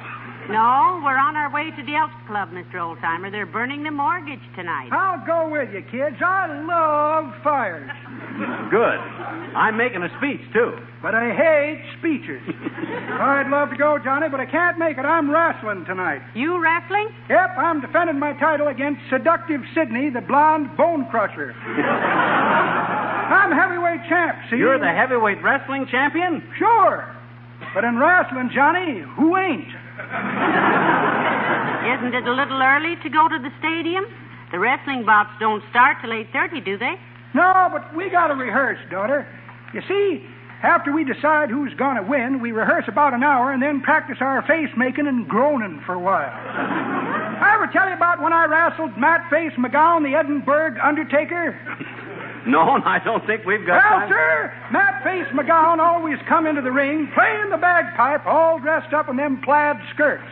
No, 0.50 1.00
we're 1.04 1.16
on 1.16 1.36
our 1.40 1.48
way 1.54 1.72
to 1.72 1.84
the 1.88 1.96
Elks 1.96 2.20
Club, 2.28 2.50
Mr. 2.52 2.76
Oldtimer. 2.76 3.32
They're 3.32 3.46
burning 3.46 3.84
the 3.84 3.92
mortgage 3.92 4.44
tonight. 4.56 4.90
I'll 4.92 5.24
go 5.26 5.48
with 5.48 5.70
you, 5.72 5.82
kids. 5.88 6.20
I 6.20 6.52
love 6.68 7.32
fires. 7.44 7.90
Good. 8.70 9.00
I'm 9.56 9.78
making 9.78 10.04
a 10.04 10.12
speech, 10.20 10.42
too. 10.52 10.76
But 11.02 11.16
I 11.16 11.32
hate 11.32 11.80
speeches. 12.00 12.42
I'd 12.44 13.48
love 13.48 13.70
to 13.70 13.78
go, 13.78 13.98
Johnny, 14.04 14.28
but 14.28 14.40
I 14.42 14.46
can't 14.46 14.78
make 14.78 14.98
it. 14.98 15.06
I'm 15.06 15.32
wrestling 15.32 15.86
tonight. 15.86 16.22
You 16.36 16.62
wrestling? 16.62 17.08
Yep, 17.30 17.50
I'm 17.58 17.80
defending 17.80 18.20
my 18.20 18.34
title 18.34 18.68
against 18.68 19.00
Seductive 19.10 19.62
Sydney, 19.74 20.10
the 20.10 20.22
blonde 20.22 20.76
bone 20.76 21.08
crusher. 21.10 21.54
I'm 23.32 23.52
heavyweight 23.52 24.10
champ, 24.10 24.38
see? 24.50 24.58
You're 24.58 24.80
the 24.80 24.92
heavyweight 24.92 25.42
wrestling 25.42 25.88
champion? 25.90 26.44
Sure. 26.60 27.08
But 27.74 27.86
in 27.86 27.98
wrestling, 27.98 28.52
Johnny, 28.54 29.02
who 29.16 29.38
ain't? 29.38 29.72
Isn't 31.94 32.14
it 32.14 32.28
a 32.28 32.34
little 32.34 32.62
early 32.62 32.96
to 33.02 33.10
go 33.10 33.28
to 33.28 33.40
the 33.40 33.52
stadium? 33.60 34.06
The 34.52 34.60
wrestling 34.60 35.06
bouts 35.06 35.32
don't 35.40 35.64
start 35.70 35.98
till 36.02 36.12
8.30, 36.12 36.64
do 36.64 36.78
they? 36.78 36.96
No, 37.34 37.70
but 37.72 37.96
we 37.96 38.10
got 38.10 38.28
to 38.28 38.36
rehearse, 38.36 38.78
daughter. 38.92 39.28
You 39.74 39.82
see, 39.88 40.26
after 40.62 40.94
we 40.94 41.04
decide 41.04 41.50
who's 41.50 41.74
going 41.74 41.98
to 41.98 42.04
win, 42.04 42.40
we 42.40 42.52
rehearse 42.52 42.86
about 42.88 43.14
an 43.14 43.24
hour 43.24 43.52
and 43.52 43.62
then 43.62 43.82
practice 43.82 44.18
our 44.22 44.42
face 44.44 44.70
making 44.78 45.08
and 45.08 45.28
groaning 45.28 45.82
for 45.86 45.94
a 45.94 46.00
while. 46.00 46.30
I 46.30 47.56
ever 47.56 47.68
tell 47.68 47.90
you 47.90 47.96
about 47.96 48.22
when 48.22 48.32
I 48.32 48.46
wrestled 48.46 48.98
Matt 48.98 49.30
Face 49.30 49.52
McGowan, 49.58 50.04
the 50.04 50.16
Edinburgh 50.16 50.78
Undertaker? 50.82 51.60
No, 52.46 52.76
and 52.76 52.84
I 52.86 53.00
don't 53.04 53.26
think 53.26 53.46
we've 53.46 53.66
got 53.66 53.84
Well, 53.84 54.00
time. 54.00 54.10
sir, 54.10 54.54
Matt 54.72 55.04
Face 55.04 55.28
McGowan 55.34 55.80
always 55.80 56.18
come 56.28 56.46
into 56.46 56.62
the 56.62 56.72
ring 56.72 57.10
playing 57.14 57.50
the 57.50 57.58
bagpipe, 57.58 58.26
all 58.26 58.60
dressed 58.60 58.94
up 58.94 59.10
in 59.10 59.18
them 59.18 59.42
plaid 59.42 59.78
skirts. 59.94 60.24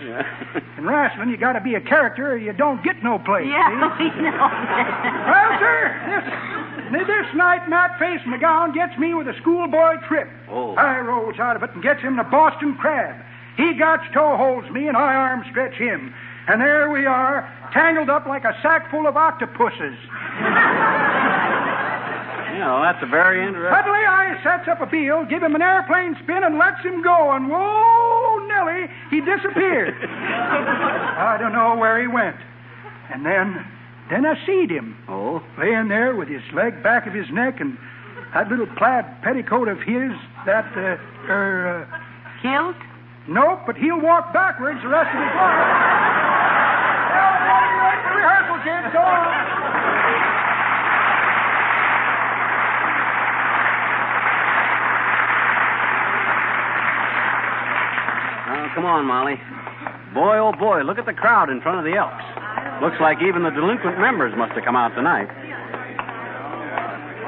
In 0.77 0.86
wrestling, 0.86 1.30
you 1.30 1.38
got 1.38 1.53
to 1.53 1.62
be 1.62 1.75
a 1.75 1.82
character 1.82 2.32
or 2.34 2.38
you 2.38 2.53
don't 2.53 2.84
get 2.84 3.01
no 3.03 3.20
place. 3.20 3.48
Yeah, 3.48 3.98
see? 3.98 4.03
we 4.15 4.22
know. 4.24 4.32
Well, 4.38 5.60
sir, 5.60 6.01
this 6.08 6.91
Now, 6.91 7.06
this 7.08 7.36
night, 7.36 7.70
Matt 7.70 7.98
Face 8.00 8.22
McGowan 8.27 8.74
gets 8.74 8.98
me 9.00 9.13
with 9.13 9.27
a 9.27 9.34
schoolboy 9.41 9.96
trip. 10.08 10.27
Oh. 10.50 10.75
I 10.75 11.00
rolls 11.00 11.39
out 11.39 11.56
of 11.56 11.63
it 11.63 11.72
and 11.74 11.82
gets 11.84 12.01
him 12.01 12.18
the 12.18 12.24
Boston 12.24 12.75
Crab. 12.75 13.15
He 13.58 13.74
gots 13.80 14.12
toe 14.13 14.38
holds 14.38 14.70
me, 14.72 14.88
and 14.88 14.98
I 14.98 15.13
arm 15.13 15.44
stretch 15.50 15.75
him. 15.75 16.13
And 16.48 16.60
there 16.60 16.89
we 16.89 17.06
are, 17.06 17.48
tangled 17.72 18.10
up 18.10 18.25
like 18.25 18.44
a 18.44 18.58
sack 18.62 18.89
full 18.89 19.08
of 19.08 19.15
octopuses. 19.15 19.96
You 22.62 22.68
know, 22.70 22.77
that's 22.86 23.01
a 23.01 23.08
very 23.10 23.41
interesting. 23.41 23.74
Suddenly, 23.74 24.06
I 24.06 24.38
sets 24.46 24.70
up 24.70 24.86
a 24.86 24.86
deal, 24.86 25.25
give 25.25 25.41
him 25.41 25.56
an 25.58 25.63
airplane 25.63 26.13
spin, 26.22 26.44
and 26.46 26.60
lets 26.60 26.77
him 26.86 27.01
go. 27.01 27.32
And 27.34 27.50
whoa, 27.50 28.38
Nellie, 28.46 28.86
he 29.10 29.18
disappeared. 29.18 29.98
I 30.06 31.38
don't 31.41 31.53
know 31.53 31.75
where 31.75 32.00
he 32.00 32.06
went. 32.06 32.38
And 33.10 33.25
then, 33.25 33.65
then 34.12 34.27
I 34.27 34.38
seed 34.46 34.70
him 34.70 34.96
Oh? 35.10 35.41
laying 35.58 35.88
there 35.88 36.15
with 36.15 36.27
his 36.27 36.44
leg 36.53 36.84
back 36.84 37.08
of 37.08 37.15
his 37.15 37.25
neck 37.34 37.60
and 37.62 37.80
that 38.36 38.48
little 38.48 38.68
plaid 38.77 39.10
petticoat 39.24 39.68
of 39.68 39.80
his. 39.82 40.13
That, 40.46 40.70
uh, 40.77 41.01
er, 41.34 41.89
uh, 41.89 41.98
Kilt? 42.46 42.77
nope, 43.27 43.62
but 43.65 43.75
he'll 43.75 44.00
walk 44.00 44.34
backwards 44.38 44.77
the 44.84 44.88
rest 44.88 45.10
of 45.10 45.18
his 45.18 45.34
life. 45.34 45.65
Well, 47.10 47.34
Nellie, 47.41 47.74
you're 47.74 48.01
for 48.06 48.13
rehearsal, 48.22 48.58
kid. 48.62 48.86
So 48.94 49.01
long. 49.01 49.70
Come 58.75 58.85
on, 58.85 59.05
Molly. 59.05 59.35
Boy, 60.13 60.37
oh 60.39 60.51
boy, 60.51 60.81
look 60.83 60.97
at 60.97 61.05
the 61.05 61.13
crowd 61.13 61.49
in 61.49 61.61
front 61.61 61.79
of 61.79 61.85
the 61.85 61.95
Elks. 61.95 62.23
Looks 62.81 62.99
like 62.99 63.21
even 63.21 63.43
the 63.43 63.51
delinquent 63.51 63.99
members 63.99 64.33
must 64.35 64.53
have 64.53 64.63
come 64.63 64.75
out 64.75 64.95
tonight. 64.95 65.27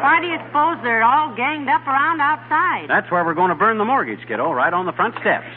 Why 0.03 0.19
do 0.19 0.27
you 0.27 0.35
suppose 0.47 0.75
they're 0.83 1.03
all 1.03 1.31
ganged 1.35 1.69
up 1.69 1.87
around 1.87 2.19
outside? 2.19 2.89
That's 2.89 3.09
where 3.09 3.23
we're 3.23 3.35
going 3.35 3.49
to 3.49 3.55
burn 3.55 3.77
the 3.77 3.87
mortgage, 3.87 4.19
kiddo, 4.27 4.51
right 4.51 4.73
on 4.73 4.85
the 4.85 4.91
front 4.91 5.15
steps. 5.21 5.47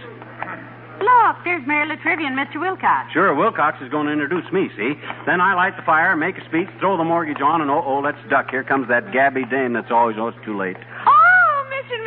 Look, 1.03 1.37
there's 1.45 1.67
Mary 1.67 1.89
La 1.89 1.97
Trivia 2.01 2.27
and 2.31 2.39
Mr. 2.39 2.61
Wilcox. 2.61 3.13
Sure, 3.13 3.35
Wilcox 3.35 3.83
is 3.83 3.91
going 3.91 4.07
to 4.07 4.13
introduce 4.13 4.47
me, 4.53 4.71
see? 4.77 4.95
Then 5.27 5.41
I 5.41 5.55
light 5.55 5.77
the 5.77 5.83
fire, 5.83 6.15
make 6.15 6.39
a 6.39 6.45
speech, 6.47 6.69
throw 6.79 6.97
the 6.97 7.05
mortgage 7.05 7.43
on, 7.43 7.61
and 7.61 7.71
oh, 7.71 7.83
oh, 7.85 8.01
let's 8.01 8.19
duck. 8.31 8.49
Here 8.51 8.63
comes 8.63 8.89
that 8.89 9.13
gabby 9.13 9.45
dame 9.45 9.75
that's 9.75 9.91
always, 9.91 10.17
oh, 10.19 10.29
it's 10.29 10.39
too 10.45 10.57
late. 10.57 10.77
Oh, 10.79 11.16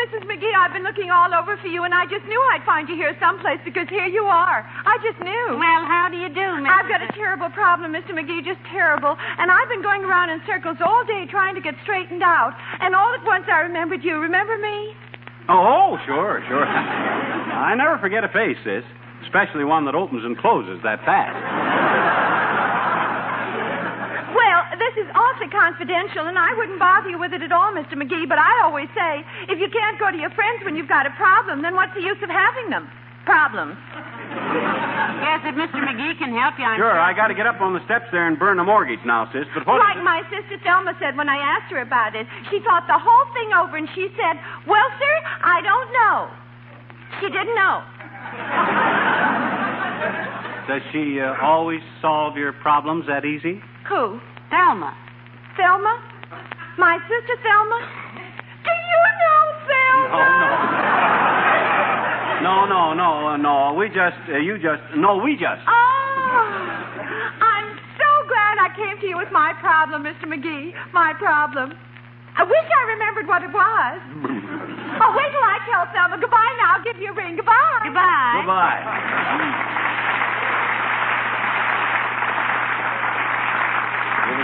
Mrs. 0.10 0.26
McGee, 0.26 0.50
I've 0.58 0.74
been 0.74 0.82
looking 0.82 1.14
all 1.14 1.30
over 1.38 1.54
for 1.62 1.70
you, 1.70 1.86
and 1.86 1.94
I 1.94 2.10
just 2.10 2.26
knew 2.26 2.42
I'd 2.50 2.66
find 2.66 2.90
you 2.90 2.98
here 2.98 3.14
someplace 3.22 3.62
because 3.62 3.86
here 3.94 4.10
you 4.10 4.26
are. 4.26 4.66
I 4.66 4.98
just 5.06 5.22
knew. 5.22 5.46
Well, 5.54 5.86
how 5.86 6.10
do 6.10 6.18
you 6.18 6.34
do, 6.34 6.50
Miss? 6.58 6.66
I've 6.66 6.90
got 6.90 7.06
a 7.06 7.14
terrible 7.14 7.54
problem, 7.54 7.94
Mr. 7.94 8.18
McGee, 8.18 8.42
just 8.42 8.58
terrible. 8.74 9.14
And 9.14 9.54
I've 9.54 9.70
been 9.70 9.86
going 9.86 10.02
around 10.02 10.34
in 10.34 10.42
circles 10.50 10.82
all 10.82 11.06
day 11.06 11.30
trying 11.30 11.54
to 11.54 11.62
get 11.62 11.78
straightened 11.86 12.26
out. 12.26 12.58
And 12.82 12.98
all 12.98 13.14
at 13.14 13.22
once 13.22 13.46
I 13.54 13.70
remembered 13.70 14.02
you. 14.02 14.18
Remember 14.18 14.58
me? 14.58 14.98
Oh, 15.46 16.02
sure, 16.10 16.42
sure. 16.50 16.66
I 17.70 17.78
never 17.78 18.02
forget 18.02 18.26
a 18.26 18.34
face, 18.34 18.58
sis, 18.66 18.82
especially 19.30 19.62
one 19.62 19.86
that 19.86 19.94
opens 19.94 20.26
and 20.26 20.34
closes 20.42 20.82
that 20.82 21.06
fast. 21.06 21.38
Well, 24.34 24.62
this 24.74 25.06
is 25.06 25.10
awfully 25.40 25.52
confidential, 25.52 26.28
and 26.28 26.38
I 26.38 26.54
wouldn't 26.58 26.80
bother 26.80 27.10
you 27.10 27.20
with 27.20 27.32
it 27.32 27.42
at 27.42 27.52
all, 27.52 27.72
Mr. 27.72 27.94
McGee, 27.94 28.28
but 28.28 28.38
I 28.38 28.62
always 28.64 28.90
say 28.92 29.24
if 29.48 29.60
you 29.60 29.70
can't 29.72 29.98
go 30.00 30.12
to 30.12 30.18
your 30.18 30.32
friends 30.32 30.64
when 30.66 30.76
you've 30.76 30.90
got 30.90 31.06
a 31.06 31.12
problem, 31.12 31.62
then 31.62 31.76
what's 31.76 31.94
the 31.96 32.02
use 32.02 32.18
of 32.22 32.30
having 32.30 32.70
them? 32.70 32.90
Problems. 33.26 33.78
Yes, 35.20 35.42
if 35.44 35.56
Mr. 35.56 35.84
McGee 35.84 36.18
can 36.18 36.32
help 36.32 36.56
you, 36.58 36.64
I'm 36.64 36.80
Sure, 36.80 36.98
I 36.98 37.14
got 37.14 37.28
to 37.28 37.36
get 37.36 37.46
up 37.46 37.60
on 37.60 37.74
the 37.74 37.84
steps 37.84 38.06
there 38.12 38.28
and 38.28 38.40
burn 38.40 38.56
the 38.58 38.64
mortgage 38.64 39.00
now, 39.06 39.30
sis. 39.34 39.44
But 39.54 39.68
what? 39.68 39.80
Like 39.80 40.02
my 40.02 40.24
sister 40.32 40.58
Thelma 40.64 40.96
said 41.00 41.18
when 41.18 41.28
I 41.28 41.36
asked 41.36 41.72
her 41.72 41.82
about 41.82 42.16
it. 42.16 42.26
She 42.50 42.60
thought 42.64 42.88
the 42.88 42.98
whole 42.98 43.28
thing 43.34 43.52
over, 43.52 43.76
and 43.76 43.88
she 43.94 44.08
said, 44.16 44.40
Well, 44.66 44.88
sir, 44.98 45.16
I 45.44 45.60
don't 45.62 45.92
know. 45.92 46.32
She 47.20 47.28
didn't 47.28 47.56
know. 47.56 47.84
Does 50.72 50.82
she 50.94 51.20
uh, 51.20 51.36
always 51.44 51.82
solve 52.02 52.38
your 52.38 52.54
problems 52.54 53.06
that 53.08 53.26
easy? 53.26 53.62
Who? 53.90 54.20
Thelma. 54.50 54.96
Thelma? 55.60 55.92
My 56.80 56.96
sister 57.04 57.36
Thelma? 57.44 57.80
Do 58.64 58.72
you 58.72 59.04
know 59.20 59.44
Thelma? 59.68 60.24
No, 62.40 62.64
no, 62.64 62.96
no, 62.96 63.28
uh, 63.28 63.36
no. 63.36 63.76
We 63.76 63.92
just, 63.92 64.16
uh, 64.32 64.40
you 64.40 64.56
just, 64.56 64.80
no, 64.96 65.20
we 65.20 65.36
just. 65.36 65.60
Oh, 65.68 66.64
I'm 67.44 67.68
so 68.00 68.10
glad 68.32 68.56
I 68.64 68.72
came 68.72 68.96
to 69.04 69.08
you 69.12 69.18
with 69.20 69.28
my 69.36 69.52
problem, 69.60 70.08
Mr. 70.08 70.32
McGee. 70.32 70.72
My 70.94 71.12
problem. 71.20 71.76
I 72.40 72.44
wish 72.48 72.68
I 72.72 72.84
remembered 72.96 73.28
what 73.28 73.44
it 73.44 73.52
was. 73.52 74.00
oh, 75.04 75.12
wait 75.12 75.30
till 75.36 75.44
I 75.44 75.60
tell 75.68 75.84
Thelma. 75.92 76.24
Goodbye 76.24 76.56
now. 76.64 76.80
I'll 76.80 76.84
give 76.88 76.96
you 77.04 77.12
a 77.12 77.16
ring. 77.16 77.36
Goodbye. 77.36 77.84
Goodbye. 77.84 78.40
Goodbye. 78.40 79.86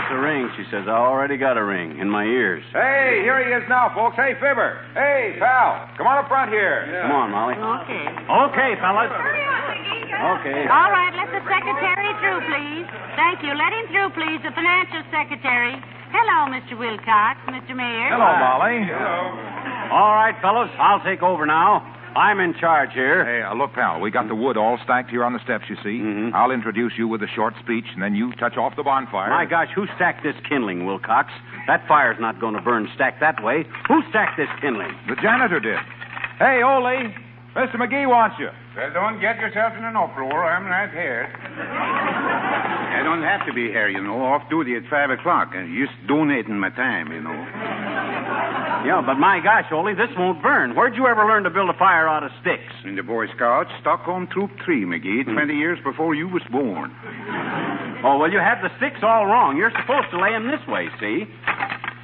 Give 0.06 0.18
a 0.18 0.22
ring, 0.22 0.46
she 0.54 0.62
says. 0.70 0.86
I 0.86 0.94
already 0.94 1.36
got 1.36 1.58
a 1.58 1.64
ring 1.64 1.98
in 1.98 2.06
my 2.08 2.22
ears. 2.22 2.62
Hey, 2.70 3.26
here 3.26 3.42
he 3.42 3.50
is 3.50 3.66
now, 3.68 3.90
folks. 3.90 4.14
Hey, 4.14 4.38
Fibber. 4.38 4.78
Hey, 4.94 5.34
pal. 5.42 5.90
Come 5.98 6.06
on 6.06 6.22
up 6.22 6.28
front 6.30 6.50
here. 6.54 6.86
Come 7.02 7.10
on, 7.10 7.28
Molly. 7.34 7.58
Okay. 7.58 8.06
Okay, 8.06 8.70
fellas. 8.78 9.10
Okay. 9.10 10.60
All 10.70 10.90
right, 10.94 11.10
let 11.18 11.28
the 11.34 11.42
secretary 11.42 12.10
through, 12.22 12.40
please. 12.46 12.86
Thank 13.18 13.42
you. 13.42 13.50
Let 13.58 13.74
him 13.74 13.86
through, 13.90 14.10
please. 14.14 14.38
The 14.46 14.54
financial 14.54 15.02
secretary. 15.10 15.74
Hello, 16.14 16.54
Mr. 16.54 16.78
Wilcox, 16.78 17.42
Mr. 17.50 17.74
Mayor. 17.74 18.14
Hello, 18.14 18.30
Molly. 18.38 18.86
Hello. 18.86 19.34
All 19.90 20.14
right, 20.14 20.34
fellas, 20.40 20.70
I'll 20.78 21.02
take 21.02 21.22
over 21.22 21.46
now. 21.46 21.82
I'm 22.16 22.40
in 22.40 22.54
charge 22.54 22.92
here. 22.94 23.24
Hey, 23.24 23.42
uh, 23.42 23.54
look, 23.54 23.74
pal, 23.74 24.00
we 24.00 24.10
got 24.10 24.26
the 24.26 24.34
wood 24.34 24.56
all 24.56 24.78
stacked 24.84 25.10
here 25.10 25.22
on 25.22 25.34
the 25.34 25.38
steps, 25.44 25.64
you 25.68 25.76
see. 25.84 26.00
Mhm. 26.00 26.32
I'll 26.34 26.50
introduce 26.50 26.96
you 26.96 27.06
with 27.08 27.22
a 27.22 27.26
short 27.28 27.54
speech, 27.58 27.84
and 27.92 28.02
then 28.02 28.14
you 28.14 28.32
touch 28.32 28.56
off 28.56 28.74
the 28.74 28.82
bonfire. 28.82 29.28
My 29.28 29.44
gosh, 29.44 29.68
who 29.74 29.86
stacked 29.96 30.22
this 30.22 30.36
kindling, 30.48 30.86
Wilcox? 30.86 31.30
That 31.66 31.86
fire's 31.86 32.18
not 32.18 32.40
going 32.40 32.54
to 32.54 32.62
burn 32.62 32.88
stacked 32.94 33.20
that 33.20 33.42
way. 33.42 33.64
Who 33.88 34.02
stacked 34.08 34.38
this 34.38 34.48
kindling? 34.60 34.94
The 35.08 35.16
janitor 35.16 35.60
did. 35.60 35.78
Hey, 36.38 36.62
Ole, 36.62 37.12
Mr. 37.54 37.76
McGee 37.76 38.06
wants 38.06 38.38
you. 38.38 38.50
Well, 38.76 38.90
don't 38.92 39.20
get 39.20 39.38
yourself 39.40 39.72
in 39.76 39.84
an 39.84 39.96
uproar. 39.96 40.44
I'm 40.44 40.66
right 40.66 40.90
here. 40.90 41.28
I 41.58 43.02
don't 43.02 43.22
have 43.22 43.46
to 43.46 43.52
be 43.52 43.68
here, 43.68 43.88
you 43.88 44.02
know. 44.02 44.22
Off 44.24 44.48
duty 44.48 44.76
at 44.76 44.86
5 44.88 45.10
o'clock. 45.10 45.52
I'm 45.54 45.74
just 45.76 45.92
donating 46.06 46.58
my 46.58 46.70
time, 46.70 47.12
you 47.12 47.20
know. 47.20 47.46
Yeah, 48.86 49.02
but 49.02 49.18
my 49.18 49.40
gosh, 49.42 49.66
Ole, 49.74 49.94
this 49.98 50.14
won't 50.16 50.40
burn. 50.42 50.76
Where'd 50.76 50.94
you 50.94 51.06
ever 51.10 51.26
learn 51.26 51.42
to 51.42 51.50
build 51.50 51.68
a 51.70 51.76
fire 51.76 52.06
out 52.06 52.22
of 52.22 52.30
sticks? 52.40 52.70
In 52.84 52.94
the 52.94 53.02
Boy 53.02 53.26
Scouts, 53.34 53.70
Stockholm 53.80 54.28
Troop 54.30 54.50
3, 54.64 54.84
McGee, 54.86 55.24
hmm. 55.26 55.34
20 55.34 55.54
years 55.54 55.78
before 55.82 56.14
you 56.14 56.28
was 56.28 56.42
born. 56.52 56.94
Oh, 58.06 58.16
well, 58.22 58.30
you 58.30 58.38
had 58.38 58.62
the 58.62 58.70
sticks 58.78 59.02
all 59.02 59.26
wrong. 59.26 59.56
You're 59.56 59.74
supposed 59.74 60.06
to 60.14 60.22
lay 60.22 60.30
them 60.30 60.46
this 60.46 60.62
way, 60.70 60.86
see? 61.02 61.26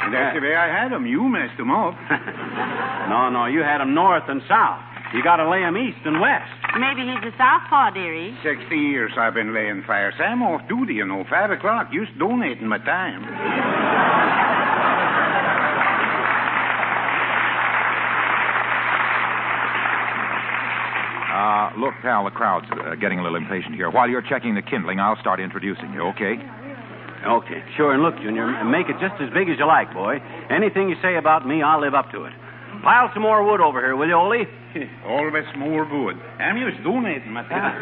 And 0.03 0.11
that's 0.11 0.35
the 0.35 0.42
way 0.42 0.57
I 0.59 0.66
had 0.66 0.92
'em. 0.92 1.07
You 1.07 1.23
messed 1.31 1.55
'em 1.61 1.71
up. 1.71 1.95
no, 3.09 3.31
no, 3.31 3.47
you 3.47 3.62
had 3.62 3.79
them 3.79 3.95
north 3.95 4.27
and 4.27 4.42
south. 4.49 4.83
You 5.14 5.23
got 5.23 5.37
to 5.37 5.49
lay 5.49 5.61
them 5.61 5.77
east 5.77 6.03
and 6.05 6.21
west. 6.21 6.51
Maybe 6.75 7.07
he's 7.07 7.23
a 7.23 7.37
southpaw, 7.38 7.90
dearie. 7.95 8.35
60 8.42 8.75
years 8.75 9.12
I've 9.16 9.35
been 9.35 9.55
laying 9.55 9.85
fires. 9.87 10.14
I'm 10.18 10.42
off 10.42 10.66
duty, 10.68 10.95
you 10.95 11.07
know. 11.07 11.23
5 11.31 11.51
o'clock. 11.53 11.92
Just 11.92 12.18
donating 12.18 12.66
my 12.66 12.79
time. 12.79 14.59
Uh, 21.33 21.73
look, 21.81 21.95
pal, 22.03 22.25
the 22.25 22.31
crowd's 22.31 22.66
uh, 22.68 22.95
getting 23.01 23.18
a 23.18 23.23
little 23.23 23.40
impatient 23.40 23.75
here. 23.75 23.88
While 23.88 24.09
you're 24.09 24.21
checking 24.21 24.55
the 24.55 24.61
kindling, 24.61 25.01
I'll 25.01 25.16
start 25.16 25.40
introducing 25.40 25.92
you, 25.95 26.03
okay? 26.12 26.37
Okay, 27.25 27.64
sure. 27.77 27.95
And 27.95 28.03
look, 28.03 28.16
Junior, 28.21 28.53
make 28.64 28.92
it 28.92 29.01
just 29.01 29.16
as 29.16 29.33
big 29.33 29.49
as 29.49 29.57
you 29.57 29.64
like, 29.66 29.95
boy. 29.95 30.21
Anything 30.51 30.90
you 30.90 30.97
say 31.01 31.16
about 31.16 31.47
me, 31.49 31.62
I'll 31.62 31.81
live 31.81 31.95
up 31.95 32.11
to 32.12 32.25
it. 32.25 32.35
Pile 32.85 33.09
some 33.14 33.23
more 33.23 33.40
wood 33.49 33.61
over 33.62 33.81
here, 33.81 33.97
will 33.97 34.09
you, 34.09 34.14
Ole? 34.14 34.45
Always 35.07 35.49
more 35.57 35.88
wood. 35.88 36.16
I'm 36.37 36.61
just 36.68 36.85
donating 36.85 37.33
my 37.33 37.49
time. 37.49 37.81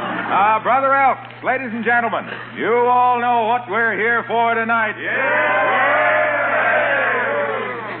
Uh, 0.26 0.58
Brother 0.60 0.92
Elks, 0.92 1.32
ladies 1.44 1.70
and 1.70 1.84
gentlemen, 1.84 2.26
you 2.58 2.66
all 2.90 3.20
know 3.20 3.46
what 3.46 3.70
we're 3.70 3.96
here 3.96 4.24
for 4.26 4.56
tonight. 4.56 4.98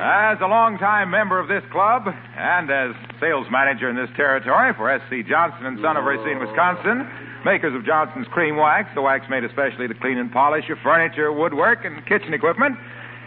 As 0.06 0.38
a 0.40 0.46
longtime 0.46 1.10
member 1.10 1.40
of 1.42 1.48
this 1.48 1.64
club 1.72 2.06
and 2.06 2.70
as 2.70 2.94
sales 3.18 3.46
manager 3.50 3.90
in 3.90 3.96
this 3.96 4.10
territory 4.14 4.70
for 4.78 4.86
S.C. 4.88 5.24
Johnson 5.26 5.66
and 5.66 5.80
Son 5.82 5.96
of 5.96 6.04
Racine, 6.04 6.38
Wisconsin, 6.38 7.02
makers 7.44 7.74
of 7.74 7.84
Johnson's 7.84 8.28
Cream 8.30 8.54
Wax, 8.56 8.86
the 8.94 9.02
wax 9.02 9.26
made 9.28 9.42
especially 9.42 9.88
to 9.88 9.94
clean 9.98 10.18
and 10.18 10.30
polish 10.30 10.62
your 10.68 10.76
furniture, 10.78 11.32
woodwork, 11.32 11.84
and 11.84 12.06
kitchen 12.06 12.32
equipment, 12.34 12.78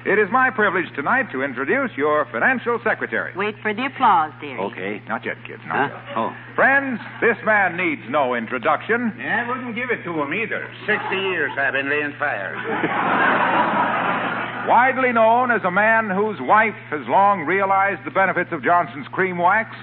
it 0.06 0.16
is 0.18 0.32
my 0.32 0.50
privilege 0.50 0.88
tonight 0.96 1.28
to 1.34 1.44
introduce 1.44 1.92
your 1.98 2.24
financial 2.32 2.80
secretary. 2.82 3.34
Wait 3.36 3.56
for 3.62 3.74
the 3.74 3.84
applause, 3.86 4.32
dear. 4.40 4.58
Okay. 4.72 5.02
Not 5.10 5.26
yet, 5.26 5.36
kids, 5.46 5.60
Huh? 5.68 5.90
yet. 5.92 6.16
Oh. 6.16 6.32
Friends, 6.56 7.02
this 7.20 7.36
man 7.44 7.76
needs 7.76 8.04
no 8.08 8.36
introduction. 8.36 9.12
I 9.20 9.44
wouldn't 9.46 9.76
give 9.76 9.92
it 9.92 10.02
to 10.06 10.16
him 10.16 10.34
either. 10.34 10.64
60 10.88 10.96
years 11.18 11.52
I've 11.60 11.74
been 11.74 11.90
laying 11.90 12.14
fires. 12.18 12.56
Widely 14.70 15.12
known 15.12 15.50
as 15.50 15.62
a 15.66 15.72
man 15.72 16.12
whose 16.12 16.38
wife 16.40 16.78
has 16.94 17.02
long 17.10 17.42
realized 17.42 18.06
the 18.06 18.12
benefits 18.12 18.52
of 18.54 18.62
Johnson's 18.64 19.08
cream 19.08 19.40
wax, 19.40 19.74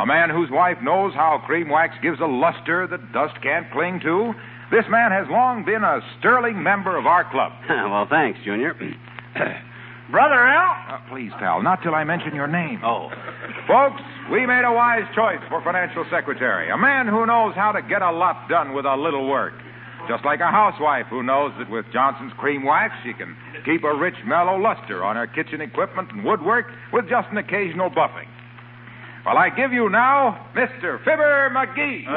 a 0.00 0.06
man 0.06 0.30
whose 0.30 0.48
wife 0.48 0.78
knows 0.80 1.12
how 1.12 1.44
cream 1.44 1.68
wax 1.68 1.92
gives 2.00 2.20
a 2.20 2.24
luster 2.24 2.86
that 2.86 3.12
dust 3.12 3.36
can't 3.42 3.70
cling 3.70 4.00
to, 4.00 4.32
this 4.72 4.88
man 4.88 5.12
has 5.12 5.28
long 5.28 5.62
been 5.68 5.84
a 5.84 6.00
sterling 6.18 6.62
member 6.62 6.96
of 6.96 7.04
our 7.04 7.28
club. 7.30 7.52
well, 7.68 8.06
thanks, 8.08 8.40
Junior. 8.42 8.72
Brother 10.10 10.40
Al? 10.40 10.72
Uh, 10.88 11.00
please, 11.12 11.32
pal, 11.38 11.60
not 11.60 11.82
till 11.82 11.94
I 11.94 12.04
mention 12.04 12.34
your 12.34 12.48
name. 12.48 12.80
Oh. 12.82 13.10
Folks, 13.68 14.00
we 14.32 14.46
made 14.46 14.64
a 14.64 14.72
wise 14.72 15.04
choice 15.14 15.44
for 15.50 15.62
financial 15.62 16.06
secretary. 16.10 16.70
A 16.70 16.78
man 16.78 17.06
who 17.06 17.26
knows 17.26 17.54
how 17.54 17.72
to 17.72 17.82
get 17.82 18.00
a 18.00 18.10
lot 18.10 18.48
done 18.48 18.72
with 18.72 18.86
a 18.86 18.96
little 18.96 19.28
work. 19.28 19.52
Just 20.10 20.24
like 20.24 20.40
a 20.40 20.50
housewife 20.50 21.06
who 21.06 21.22
knows 21.22 21.52
that 21.60 21.70
with 21.70 21.86
Johnson's 21.92 22.32
cream 22.36 22.64
wax, 22.64 22.92
she 23.04 23.12
can 23.12 23.36
keep 23.64 23.84
a 23.84 23.94
rich, 23.94 24.16
mellow 24.26 24.58
luster 24.58 25.04
on 25.04 25.14
her 25.14 25.28
kitchen 25.28 25.60
equipment 25.60 26.10
and 26.10 26.24
woodwork 26.24 26.66
with 26.92 27.08
just 27.08 27.28
an 27.30 27.38
occasional 27.38 27.90
buffing. 27.90 28.26
Well, 29.24 29.38
I 29.38 29.50
give 29.50 29.72
you 29.72 29.88
now 29.88 30.50
Mr. 30.52 30.98
Fibber 31.04 31.54
McGee. 31.54 32.10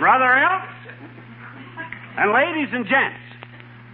Brother 0.00 0.24
Al? 0.24 0.62
And 2.16 2.32
ladies 2.32 2.72
and 2.72 2.86
gents, 2.86 3.20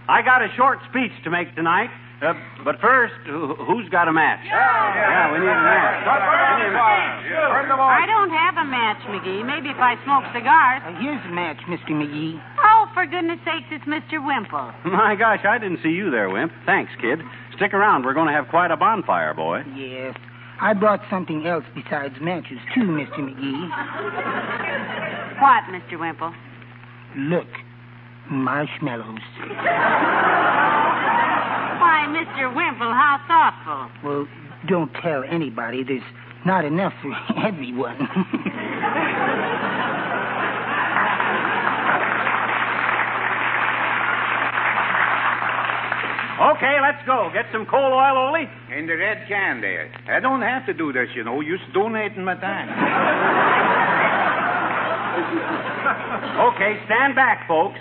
I 0.07 0.21
got 0.21 0.41
a 0.41 0.47
short 0.55 0.79
speech 0.89 1.11
to 1.25 1.29
make 1.29 1.53
tonight. 1.55 1.89
Uh, 2.17 2.33
but 2.65 2.81
first, 2.81 3.13
who, 3.27 3.53
who's 3.55 3.87
got 3.89 4.07
a 4.07 4.13
match? 4.13 4.41
Yeah, 4.43 5.31
we 5.31 5.37
need 5.37 5.45
a 5.45 5.61
match. 5.61 6.01
I 7.77 8.05
don't 8.07 8.31
have 8.31 8.57
a 8.57 8.65
match, 8.65 8.97
McGee. 9.05 9.45
Maybe 9.45 9.69
if 9.69 9.77
I 9.77 10.01
smoke 10.03 10.23
cigars. 10.33 10.81
Uh, 10.81 10.97
here's 10.99 11.23
a 11.25 11.29
match, 11.29 11.57
Mr. 11.69 11.93
McGee. 11.93 12.41
Oh, 12.57 12.89
for 12.95 13.05
goodness 13.05 13.37
sakes, 13.45 13.67
it's 13.69 13.85
Mr. 13.85 14.17
Wimple. 14.17 14.73
My 14.91 15.15
gosh, 15.15 15.45
I 15.47 15.59
didn't 15.59 15.79
see 15.83 15.89
you 15.93 16.09
there, 16.09 16.29
Wimp. 16.29 16.51
Thanks, 16.65 16.91
kid. 16.99 17.19
Stick 17.55 17.75
around. 17.75 18.03
We're 18.03 18.15
going 18.15 18.27
to 18.27 18.33
have 18.33 18.47
quite 18.47 18.71
a 18.71 18.77
bonfire, 18.77 19.35
boy. 19.35 19.61
Yes. 19.75 20.17
I 20.59 20.73
brought 20.73 21.01
something 21.11 21.45
else 21.45 21.65
besides 21.75 22.15
matches, 22.19 22.57
too, 22.73 22.81
Mr. 22.81 23.19
McGee. 23.19 23.69
What, 25.39 25.65
Mr. 25.69 25.99
Wimple? 25.99 26.33
Look, 27.15 27.47
marshmallows. 28.31 29.19
Why, 31.97 32.05
Mr. 32.13 32.53
Wimple, 32.53 32.93
how 32.93 33.17
thoughtful. 33.27 34.07
Well, 34.07 34.27
don't 34.69 34.93
tell 35.01 35.23
anybody. 35.23 35.83
There's 35.83 36.03
not 36.45 36.63
enough 36.63 36.93
for 37.01 37.11
everyone. 37.43 37.97
Okay, 46.37 46.77
let's 46.85 47.01
go. 47.07 47.31
Get 47.33 47.45
some 47.51 47.65
coal 47.65 47.91
oil, 47.91 48.29
Ole. 48.29 48.45
In 48.77 48.85
the 48.85 48.93
red 48.93 49.27
can 49.27 49.59
there. 49.59 49.89
I 50.07 50.19
don't 50.19 50.43
have 50.43 50.67
to 50.67 50.75
do 50.75 50.93
this, 50.93 51.09
you 51.15 51.23
know. 51.23 51.41
Just 51.41 51.73
donating 51.73 52.23
my 52.23 52.35
time. 52.35 52.69
Okay, 56.53 56.77
stand 56.85 57.15
back, 57.15 57.47
folks. 57.47 57.79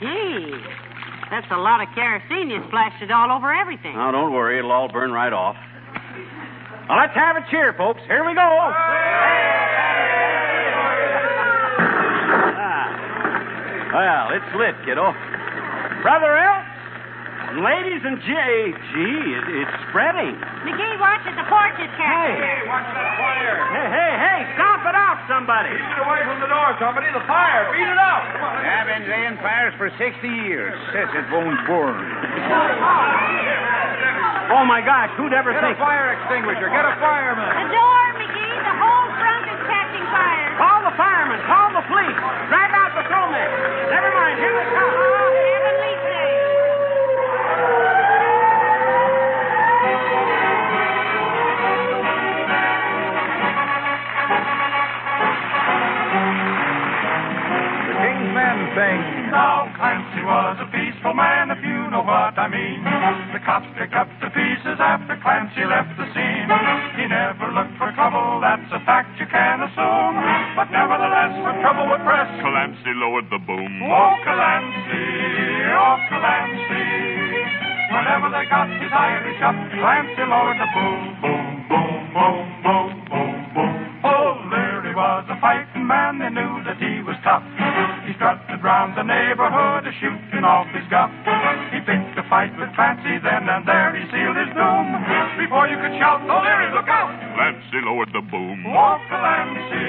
Gee, 0.00 0.50
that's 1.30 1.46
a 1.50 1.56
lot 1.58 1.82
of 1.82 1.88
kerosene. 1.94 2.50
You 2.50 2.62
splashed 2.68 3.02
it 3.02 3.10
all 3.10 3.30
over 3.32 3.52
everything. 3.52 3.94
Now, 3.94 4.12
don't 4.12 4.32
worry. 4.32 4.58
It'll 4.58 4.72
all 4.72 4.88
burn 4.90 5.10
right 5.12 5.32
off. 5.32 5.56
Now, 6.88 7.00
let's 7.02 7.14
have 7.14 7.36
a 7.36 7.44
cheer, 7.50 7.72
folks. 7.74 8.00
Here 8.06 8.24
we 8.24 8.34
go. 8.34 8.46
Ah. 8.46 8.72
Well, 13.90 14.30
it's 14.38 14.50
lit, 14.54 14.76
kiddo. 14.86 15.10
Brother 16.02 16.36
L, 16.36 16.62
ladies 17.64 18.02
and 18.04 18.20
gee, 18.22 18.74
gee, 18.94 19.34
it, 19.34 19.44
it's 19.66 19.74
spreading. 19.90 20.36
McGee, 20.62 20.94
watch 21.02 21.26
it. 21.26 21.34
The 21.34 21.42
porch 21.50 21.74
is 21.82 21.90
catching. 21.98 22.38
Hey. 22.38 22.62
Watch 22.70 22.86
that 22.94 23.18
fire. 23.18 23.25
Out, 25.48 25.66
somebody. 25.66 25.78
Get 25.78 26.02
away 26.02 26.20
from 26.26 26.38
the 26.42 26.50
door, 26.50 26.68
somebody. 26.82 27.06
The 27.14 27.22
fire. 27.26 27.70
Beat 27.72 27.86
it 27.86 27.98
up. 27.98 28.22
I've 28.66 28.86
been 28.90 29.06
laying 29.08 29.36
fires 29.38 29.74
for 29.78 29.88
60 29.94 30.02
years. 30.26 30.74
Says 30.92 31.06
it 31.14 31.26
won't 31.30 31.54
burn. 31.66 31.96
Oh, 34.46 34.62
my 34.66 34.78
gosh, 34.82 35.10
who'd 35.18 35.34
ever 35.34 35.50
Get 35.50 35.62
a 35.62 35.74
think? 35.74 35.78
fire 35.82 36.14
extinguisher. 36.14 36.70
Get 36.70 36.86
a 36.86 36.94
fireman. 37.02 37.50
The 37.66 37.74
door, 37.74 38.02
McGee. 38.18 38.54
The 38.62 38.74
whole 38.78 39.08
front 39.18 39.44
is 39.50 39.60
catching 39.66 40.06
fire. 40.10 40.50
Call 40.58 40.80
the 40.86 40.94
firemen. 40.94 41.38
Call 41.50 41.68
the 41.74 41.82
police. 41.90 42.18
Drag 42.50 42.70
out 42.70 42.94
the 42.94 43.02
patrolman. 43.06 43.46
Never 43.90 44.10
mind. 44.14 44.38
Here 44.38 44.54
was 60.26 60.58
a 60.58 60.66
peaceful 60.74 61.14
man, 61.14 61.54
if 61.54 61.62
you 61.62 61.86
know 61.94 62.02
what 62.02 62.34
I 62.34 62.50
mean. 62.50 62.82
The 63.30 63.38
cops 63.46 63.70
picked 63.78 63.94
up 63.94 64.10
the 64.18 64.26
pieces 64.34 64.74
after 64.82 65.14
Clancy 65.22 65.62
left 65.62 65.94
the 65.94 66.02
scene. 66.10 66.50
He 66.98 67.06
never 67.06 67.54
looked 67.54 67.78
for 67.78 67.94
trouble, 67.94 68.42
that's 68.42 68.66
a 68.74 68.82
fact 68.82 69.14
you 69.22 69.30
can 69.30 69.62
assume. 69.62 70.14
But 70.58 70.74
nevertheless, 70.74 71.30
when 71.46 71.62
trouble 71.62 71.86
would 71.94 72.02
press, 72.02 72.26
Clancy 72.42 72.92
lowered 72.98 73.30
the 73.30 73.38
boom. 73.38 73.70
Oh, 73.86 74.18
Clancy, 74.26 75.06
oh, 75.78 75.96
Clancy. 76.10 76.90
Whenever 77.94 78.26
they 78.34 78.50
got 78.50 78.66
his 78.82 78.90
Irish 78.90 79.40
up, 79.46 79.54
Clancy 79.78 80.24
lowered 80.26 80.58
the 80.58 80.68
boom, 80.74 81.00
boom, 81.22 81.46
boom, 81.70 81.94
boom, 82.10 82.42
boom, 82.66 82.90
boom, 83.14 83.34
boom. 83.54 83.74
Oh, 84.02 84.42
there 84.50 84.82
he 84.82 84.90
was, 84.90 85.22
a 85.30 85.38
fighting 85.38 85.86
man, 85.86 86.18
they 86.18 86.34
knew 86.34 86.66
that 86.66 86.82
he 86.82 86.98
was 87.06 87.14
tough. 87.22 87.46
He 88.16 88.24
strutted 88.24 88.64
round 88.64 88.96
the 88.96 89.04
neighborhood, 89.04 89.84
a 89.84 89.92
shooting 90.00 90.40
off 90.40 90.64
his 90.72 90.88
guff. 90.88 91.12
He 91.68 91.84
picked 91.84 92.16
a 92.16 92.24
fight 92.32 92.48
with 92.56 92.72
Clancy, 92.72 93.20
then 93.20 93.44
and 93.44 93.68
there 93.68 93.92
he 93.92 94.08
sealed 94.08 94.40
his 94.40 94.48
doom. 94.56 94.88
Before 95.36 95.68
you 95.68 95.76
could 95.76 95.92
shout, 96.00 96.24
oh, 96.24 96.40
O'Leary, 96.40 96.72
look 96.72 96.88
out! 96.88 97.12
Clancy 97.36 97.76
lowered 97.84 98.08
the 98.16 98.24
boom. 98.24 98.64
Oh, 98.72 98.96
Clancy, 99.12 99.84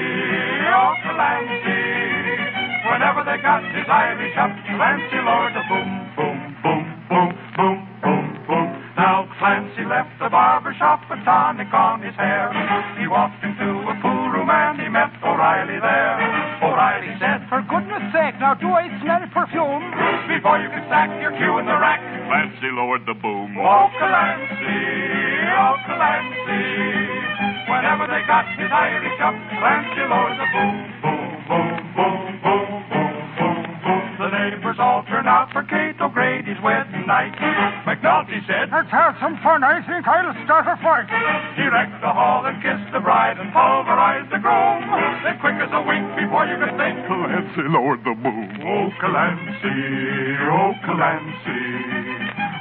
oh, 0.68 0.92
Clancy. 1.08 1.80
Whenever 2.92 3.24
they 3.24 3.40
got 3.40 3.64
his 3.64 3.88
Irish 3.88 4.36
up, 4.36 4.52
Clancy 4.76 5.24
lowered 5.24 5.56
the 5.56 5.64
boom, 5.64 5.88
boom, 6.12 6.38
boom, 6.60 6.84
boom, 7.08 7.32
boom, 7.56 7.78
boom, 8.04 8.24
boom. 8.44 8.68
Now 8.92 9.24
Clancy 9.40 9.88
left 9.88 10.12
the 10.20 10.28
barber 10.28 10.76
shop, 10.76 11.00
a 11.08 11.16
tonic 11.24 11.72
on 11.72 12.04
his 12.04 12.12
hair. 12.20 12.52
He 13.00 13.08
walked 13.08 13.40
into 13.40 13.88
a 13.88 13.94
pool 14.04 14.28
room 14.36 14.50
and 14.52 14.76
he 14.76 14.92
met 14.92 15.16
O'Reilly 15.24 15.80
there. 15.80 16.18
O'Reilly 16.60 17.14
said, 17.22 17.37
For 17.37 17.37
goodness 17.37 17.37
sake, 17.37 17.37
now 18.48 18.56
do 18.56 18.72
I 18.72 18.88
smell 19.04 19.20
perfume? 19.28 19.84
Before 20.24 20.56
you 20.56 20.72
can 20.72 20.80
sack 20.88 21.12
your 21.20 21.36
cue 21.36 21.60
in 21.60 21.68
the 21.68 21.76
rack, 21.76 22.00
Clancy 22.00 22.72
lowered 22.72 23.04
the 23.04 23.12
boom. 23.12 23.52
Oh, 23.60 23.92
Clancy, 24.00 24.80
oh, 25.52 25.76
Clancy. 25.84 26.64
Whenever 27.68 28.08
they 28.08 28.24
got 28.24 28.48
his 28.56 28.72
Irish 28.72 29.20
up, 29.20 29.36
Clancy 29.60 30.00
lowered 30.08 30.38
the 30.40 30.48
boom, 30.48 30.76
boom, 31.04 31.28
boom, 31.44 31.76
boom, 31.92 32.24
boom, 32.40 32.40
boom, 32.40 32.72
boom, 32.88 33.12
boom. 33.36 34.16
The 34.16 34.28
neighbors 34.32 34.80
all 34.80 35.04
turned 35.12 35.28
out 35.28 35.52
for 35.52 35.60
Kate 35.68 36.00
O'Grady's 36.00 36.56
wedding 36.64 37.04
night. 37.04 37.36
McNulty 37.98 38.38
said, 38.46 38.70
Let's 38.70 38.90
have 38.94 39.18
some 39.18 39.34
fun. 39.42 39.66
I 39.66 39.82
think 39.82 40.06
I'll 40.06 40.30
start 40.46 40.70
a 40.70 40.78
fight. 40.78 41.10
he 41.58 41.66
wrecked 41.66 41.98
the 41.98 42.14
hall 42.14 42.46
and 42.46 42.54
kissed 42.62 42.94
the 42.94 43.02
bride 43.02 43.38
and 43.42 43.50
pulverized 43.50 44.30
the 44.30 44.38
groom. 44.38 44.86
Then 45.26 45.34
quick 45.42 45.58
as 45.58 45.70
a 45.74 45.82
wink 45.82 46.06
before 46.14 46.46
you 46.46 46.62
could 46.62 46.78
think, 46.78 46.94
Clancy 47.10 47.66
lowered 47.66 48.02
the 48.06 48.14
boom. 48.14 48.46
Oh, 48.62 48.86
Clancy, 49.02 49.82
oh, 50.46 50.78
Clancy. 50.86 51.66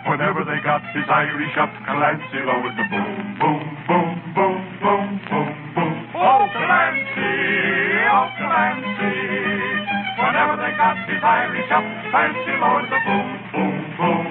Whenever 0.10 0.42
they 0.42 0.58
got 0.66 0.82
his 0.98 1.06
Irish 1.06 1.54
up, 1.62 1.70
Clancy 1.86 2.42
lowered 2.42 2.74
the 2.74 2.88
boom, 2.90 3.14
boom, 3.38 3.62
boom, 3.86 4.10
boom, 4.34 4.58
boom, 4.82 5.06
boom, 5.22 5.50
boom. 5.78 5.94
Oh, 6.18 6.50
Clancy, 6.50 7.34
oh, 8.10 8.26
Clancy. 8.42 9.18
Whenever 10.18 10.58
they 10.58 10.74
got 10.82 10.98
his 11.06 11.22
Irish 11.22 11.70
up, 11.70 11.86
Clancy 12.10 12.54
lowered 12.58 12.90
the 12.90 13.00
boom, 13.06 13.28
boom, 13.54 13.78
boom, 14.02 14.18
boom, 14.18 14.26
boom, 14.26 14.27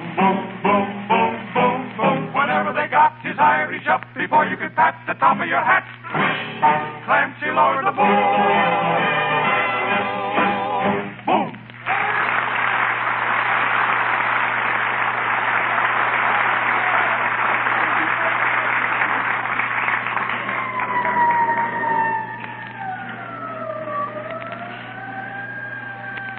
his 3.37 3.43
Irish 3.43 3.87
up, 3.87 4.01
before 4.15 4.45
you 4.45 4.57
could 4.57 4.75
pat 4.75 4.95
the 5.07 5.13
top 5.13 5.39
of 5.39 5.47
your 5.47 5.61
hat, 5.61 5.85
Clancy 7.05 7.51
lowered 7.53 7.85
the 7.85 7.91
boom. 7.91 8.07
Boom. 11.25 11.53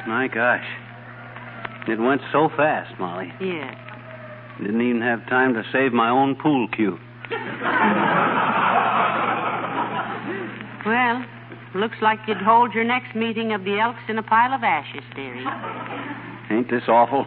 My 0.08 0.28
gosh. 0.28 0.64
It 1.86 1.98
went 1.98 2.20
so 2.32 2.50
fast, 2.56 2.98
Molly. 2.98 3.32
Yeah. 3.40 3.87
Didn't 4.58 4.80
even 4.80 5.02
have 5.02 5.26
time 5.28 5.54
to 5.54 5.62
save 5.72 5.92
my 5.92 6.10
own 6.10 6.34
pool 6.34 6.66
cue. 6.74 6.98
Well, 10.84 11.24
looks 11.74 11.96
like 12.02 12.18
you'd 12.26 12.38
hold 12.38 12.74
your 12.74 12.84
next 12.84 13.14
meeting 13.14 13.52
of 13.52 13.62
the 13.64 13.78
Elks 13.78 14.00
in 14.08 14.18
a 14.18 14.22
pile 14.22 14.52
of 14.52 14.64
ashes, 14.64 15.04
dearie. 15.14 15.44
Ain't 16.50 16.70
this 16.70 16.82
awful? 16.88 17.26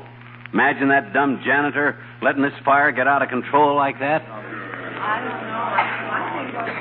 Imagine 0.54 0.90
that 0.90 1.14
dumb 1.14 1.40
janitor 1.46 1.98
letting 2.22 2.42
this 2.42 2.54
fire 2.66 2.92
get 2.92 3.08
out 3.08 3.22
of 3.22 3.30
control 3.30 3.76
like 3.76 4.00
that. 4.00 4.22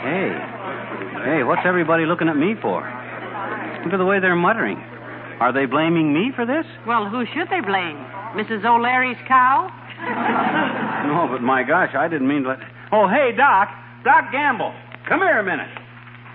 Hey. 0.03 0.35
Hey, 1.25 1.43
what's 1.45 1.63
everybody 1.65 2.07
looking 2.07 2.29
at 2.29 2.37
me 2.37 2.55
for? 2.61 2.81
Look 3.85 3.93
at 3.95 3.99
the 3.99 4.05
way 4.05 4.19
they're 4.21 4.35
muttering. 4.35 4.79
Are 5.39 5.53
they 5.53 5.67
blaming 5.67 6.13
me 6.13 6.33
for 6.35 6.45
this? 6.45 6.67
Well, 6.87 7.09
who 7.09 7.25
should 7.33 7.49
they 7.49 7.61
blame? 7.61 7.97
Mrs. 8.35 8.65
O'Leary's 8.65 9.21
cow? 9.29 9.71
No, 11.01 11.27
but 11.27 11.43
my 11.43 11.65
gosh, 11.65 11.95
I 11.97 12.07
didn't 12.09 12.29
mean 12.29 12.43
to 12.45 12.51
let. 12.51 12.59
Oh, 12.93 13.09
hey, 13.09 13.33
Doc. 13.37 13.69
Doc 14.05 14.31
Gamble. 14.31 14.73
Come 15.09 15.21
here 15.21 15.41
a 15.41 15.45
minute. 15.45 15.69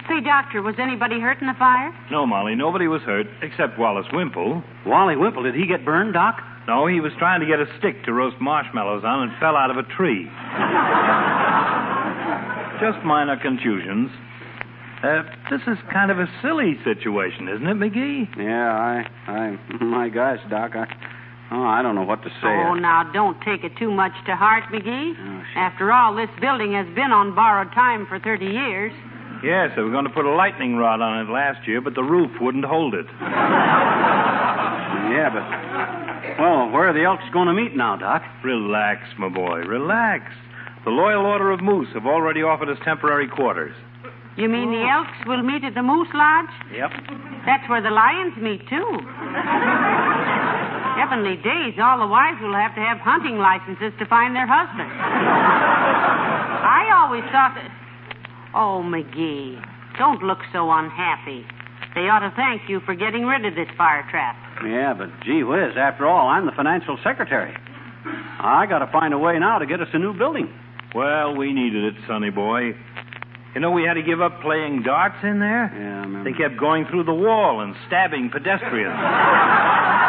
Say, 0.09 0.21
Doctor, 0.21 0.61
was 0.61 0.75
anybody 0.79 1.19
hurt 1.19 1.39
in 1.39 1.47
the 1.47 1.53
fire? 1.57 1.93
No, 2.11 2.25
Molly, 2.25 2.55
nobody 2.55 2.87
was 2.87 3.01
hurt 3.03 3.25
except 3.41 3.79
Wallace 3.79 4.05
Wimple. 4.11 4.61
Wally 4.85 5.15
Wimple, 5.15 5.43
did 5.43 5.55
he 5.55 5.65
get 5.65 5.85
burned, 5.85 6.13
Doc? 6.13 6.41
No, 6.67 6.87
he 6.87 6.99
was 6.99 7.11
trying 7.17 7.39
to 7.41 7.45
get 7.45 7.59
a 7.59 7.65
stick 7.79 8.03
to 8.05 8.13
roast 8.13 8.35
marshmallows 8.41 9.03
on 9.05 9.29
and 9.29 9.39
fell 9.39 9.55
out 9.55 9.71
of 9.71 9.77
a 9.77 9.83
tree. 9.83 10.25
Just 12.81 13.05
minor 13.05 13.37
contusions. 13.41 14.11
Uh, 15.03 15.23
this 15.49 15.61
is 15.67 15.77
kind 15.91 16.11
of 16.11 16.19
a 16.19 16.27
silly 16.41 16.77
situation, 16.83 17.47
isn't 17.47 17.67
it, 17.67 17.77
McGee? 17.77 18.27
Yeah, 18.37 18.71
I, 18.71 19.31
I, 19.31 19.57
my 19.83 20.09
gosh, 20.09 20.39
Doc, 20.49 20.71
I, 20.75 20.85
oh, 21.51 21.63
I 21.63 21.81
don't 21.81 21.95
know 21.95 22.03
what 22.03 22.21
to 22.23 22.29
say. 22.41 22.47
Oh, 22.67 22.73
now, 22.75 23.03
don't 23.13 23.39
take 23.41 23.63
it 23.63 23.73
too 23.77 23.91
much 23.91 24.13
to 24.25 24.35
heart, 24.35 24.63
McGee. 24.71 25.13
Oh, 25.17 25.43
After 25.55 25.91
all, 25.91 26.15
this 26.15 26.29
building 26.41 26.73
has 26.73 26.87
been 26.95 27.11
on 27.11 27.33
borrowed 27.35 27.73
time 27.73 28.05
for 28.07 28.19
30 28.19 28.45
years. 28.45 28.91
Yes, 29.43 29.71
they 29.75 29.81
were 29.83 29.91
going 29.91 30.05
to 30.05 30.13
put 30.13 30.25
a 30.25 30.33
lightning 30.33 30.75
rod 30.77 31.01
on 31.01 31.19
it 31.25 31.29
last 31.31 31.67
year, 31.67 31.81
but 31.81 31.93
the 31.93 32.03
roof 32.03 32.31
wouldn't 32.41 32.65
hold 32.65 32.93
it. 32.95 33.05
Yeah, 35.15 35.29
but, 35.29 35.45
well, 36.41 36.69
where 36.71 36.89
are 36.89 36.93
the 36.93 37.03
Elks 37.03 37.23
going 37.31 37.47
to 37.47 37.53
meet 37.53 37.75
now, 37.75 37.95
Doc? 37.95 38.23
Relax, 38.43 39.01
my 39.19 39.29
boy, 39.29 39.59
relax. 39.59 40.23
The 40.83 40.89
Loyal 40.91 41.25
Order 41.25 41.51
of 41.51 41.61
Moose 41.61 41.89
have 41.93 42.05
already 42.05 42.41
offered 42.41 42.69
us 42.69 42.77
temporary 42.83 43.27
quarters. 43.27 43.75
You 44.37 44.49
mean 44.49 44.71
the 44.71 44.83
Elks 44.83 45.15
will 45.27 45.43
meet 45.43 45.63
at 45.63 45.73
the 45.75 45.83
Moose 45.83 46.09
Lodge? 46.13 46.49
Yep. 46.73 46.91
That's 47.45 47.69
where 47.69 47.81
the 47.81 47.91
lions 47.91 48.35
meet, 48.37 48.67
too. 48.67 48.99
Heavenly 51.05 51.37
days, 51.37 51.77
all 51.77 51.99
the 51.99 52.09
wives 52.09 52.41
will 52.41 52.57
have 52.57 52.73
to 52.73 52.81
have 52.81 52.97
hunting 52.97 53.37
licenses 53.37 53.93
to 53.99 54.07
find 54.09 54.35
their 54.35 54.47
husbands. 54.49 54.89
I 56.65 56.89
always 56.97 57.21
thought 57.29 57.53
that. 57.53 57.69
Oh, 58.55 58.81
McGee, 58.81 59.61
don't 59.99 60.23
look 60.23 60.39
so 60.51 60.71
unhappy. 60.71 61.45
They 61.93 62.09
ought 62.09 62.25
to 62.25 62.33
thank 62.35 62.67
you 62.67 62.79
for 62.89 62.95
getting 62.95 63.25
rid 63.25 63.45
of 63.45 63.53
this 63.53 63.67
fire 63.77 64.01
trap. 64.09 64.35
Yeah, 64.65 64.95
but 64.97 65.09
gee 65.23 65.43
whiz, 65.43 65.77
after 65.77 66.07
all, 66.07 66.27
I'm 66.27 66.47
the 66.47 66.53
financial 66.57 66.97
secretary. 67.03 67.53
I 68.41 68.65
got 68.65 68.79
to 68.79 68.91
find 68.91 69.13
a 69.13 69.19
way 69.19 69.37
now 69.37 69.59
to 69.59 69.67
get 69.67 69.79
us 69.81 69.89
a 69.93 69.99
new 69.99 70.17
building. 70.17 70.49
Well, 70.95 71.37
we 71.37 71.53
needed 71.53 71.83
it, 71.83 71.93
sonny 72.07 72.31
boy. 72.31 72.73
You 73.53 73.61
know, 73.61 73.69
we 73.69 73.83
had 73.83 73.93
to 73.93 74.03
give 74.03 74.21
up 74.21 74.41
playing 74.41 74.81
darts 74.81 75.21
in 75.21 75.39
there. 75.39 75.69
Yeah, 75.69 76.01
I 76.01 76.01
remember. 76.01 76.31
They 76.31 76.35
kept 76.35 76.59
going 76.59 76.87
through 76.89 77.03
the 77.03 77.13
wall 77.13 77.61
and 77.61 77.75
stabbing 77.85 78.31
pedestrians. 78.33 78.97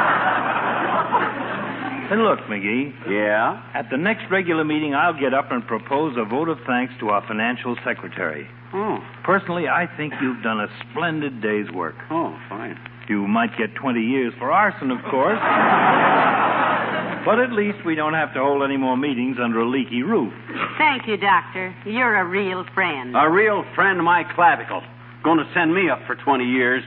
and 2.10 2.22
look, 2.22 2.40
McGee. 2.50 2.92
Yeah? 3.10 3.62
At 3.74 3.90
the 3.90 3.96
next 3.96 4.30
regular 4.30 4.64
meeting, 4.64 4.94
I'll 4.94 5.18
get 5.18 5.34
up 5.34 5.50
and 5.50 5.66
propose 5.66 6.16
a 6.16 6.24
vote 6.24 6.48
of 6.48 6.58
thanks 6.66 6.92
to 7.00 7.08
our 7.10 7.26
financial 7.26 7.76
secretary. 7.84 8.48
Oh, 8.72 8.98
Personally, 9.24 9.68
I 9.68 9.86
think 9.96 10.12
you've 10.20 10.42
done 10.42 10.60
a 10.60 10.68
splendid 10.90 11.40
day's 11.40 11.70
work. 11.70 11.94
oh, 12.10 12.36
fine. 12.48 12.78
You 13.08 13.26
might 13.28 13.56
get 13.56 13.74
20 13.76 14.00
years 14.00 14.34
for 14.38 14.50
arson, 14.50 14.90
of 14.90 14.98
course. 15.10 15.38
but 17.24 17.38
at 17.38 17.52
least 17.52 17.78
we 17.86 17.94
don't 17.94 18.14
have 18.14 18.34
to 18.34 18.40
hold 18.40 18.62
any 18.64 18.76
more 18.76 18.96
meetings 18.96 19.36
under 19.42 19.60
a 19.60 19.68
leaky 19.68 20.02
roof. 20.02 20.32
Thank 20.78 21.06
you, 21.06 21.16
Doctor. 21.16 21.74
You're 21.84 22.16
a 22.16 22.24
real 22.24 22.64
friend. 22.74 23.14
A 23.16 23.30
real 23.30 23.64
friend 23.76 23.98
of 24.00 24.04
my 24.04 24.24
clavicle. 24.34 24.82
Going 25.22 25.38
to 25.38 25.46
send 25.54 25.72
me 25.74 25.88
up 25.88 26.00
for 26.06 26.14
20 26.16 26.44
years. 26.44 26.82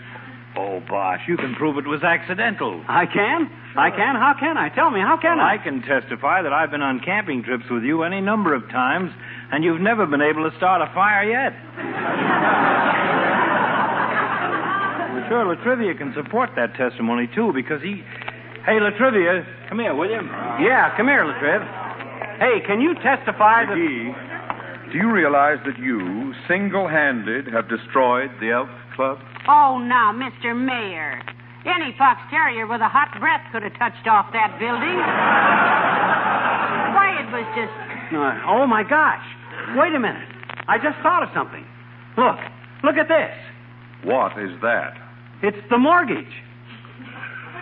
Oh, 0.59 0.81
bosh, 0.89 1.21
you 1.27 1.37
can 1.37 1.55
prove 1.55 1.77
it 1.77 1.87
was 1.87 2.03
accidental. 2.03 2.83
I 2.89 3.05
can? 3.05 3.47
I 3.77 3.89
can? 3.91 4.15
How 4.19 4.35
can 4.37 4.57
I? 4.57 4.67
Tell 4.75 4.89
me, 4.91 4.99
how 4.99 5.15
can 5.15 5.37
Well, 5.37 5.45
I? 5.47 5.53
I 5.55 5.57
can 5.57 5.81
testify 5.81 6.41
that 6.41 6.51
I've 6.51 6.69
been 6.69 6.81
on 6.81 6.99
camping 6.99 7.43
trips 7.43 7.63
with 7.71 7.83
you 7.83 8.03
any 8.03 8.19
number 8.19 8.53
of 8.53 8.67
times, 8.69 9.09
and 9.53 9.63
you've 9.63 9.79
never 9.79 10.05
been 10.05 10.21
able 10.21 10.49
to 10.49 10.55
start 10.57 10.81
a 10.81 10.91
fire 10.93 11.23
yet. 11.23 11.53
well, 15.15 15.25
sure, 15.29 15.45
La 15.47 15.55
Trivia 15.63 15.93
can 15.95 16.13
support 16.13 16.49
that 16.57 16.75
testimony, 16.75 17.29
too, 17.33 17.53
because 17.53 17.81
he. 17.81 18.03
Hey, 18.65 18.81
La 18.83 18.89
Trivia, 18.91 19.45
come 19.69 19.79
here, 19.79 19.95
will 19.95 20.09
you? 20.09 20.19
Yeah, 20.59 20.91
come 20.97 21.07
here, 21.07 21.23
La 21.23 21.39
Triv. 21.39 21.61
Hey, 22.39 22.59
can 22.67 22.81
you 22.81 22.95
testify 22.95 23.65
that. 23.65 23.75
Do 24.91 24.97
you 24.97 25.09
realize 25.11 25.59
that 25.65 25.77
you, 25.79 26.33
single 26.47 26.87
handed, 26.87 27.47
have 27.47 27.69
destroyed 27.69 28.31
the 28.41 28.51
Elks 28.51 28.71
Club? 28.95 29.19
Oh, 29.49 29.81
now, 29.81 30.13
Mr. 30.13 30.53
Mayor. 30.53 31.17
Any 31.65 31.89
fox 31.97 32.21
terrier 32.29 32.67
with 32.67 32.81
a 32.81 32.88
hot 32.88 33.09
breath 33.19 33.41
could 33.51 33.63
have 33.65 33.73
touched 33.81 34.05
off 34.05 34.29
that 34.31 34.62
building. 34.62 35.01
Why, 36.93 37.17
it 37.17 37.33
was 37.33 37.49
just. 37.57 37.73
Uh, 38.13 38.45
oh, 38.45 38.69
my 38.69 38.85
gosh. 38.85 39.25
Wait 39.73 39.95
a 39.95 39.99
minute. 39.99 40.29
I 40.67 40.77
just 40.77 41.01
thought 41.01 41.23
of 41.23 41.29
something. 41.33 41.65
Look. 42.15 42.38
Look 42.83 43.01
at 43.01 43.09
this. 43.09 43.33
What 44.05 44.38
is 44.38 44.53
that? 44.62 44.93
It's 45.41 45.57
the 45.71 45.79
mortgage. 45.79 46.29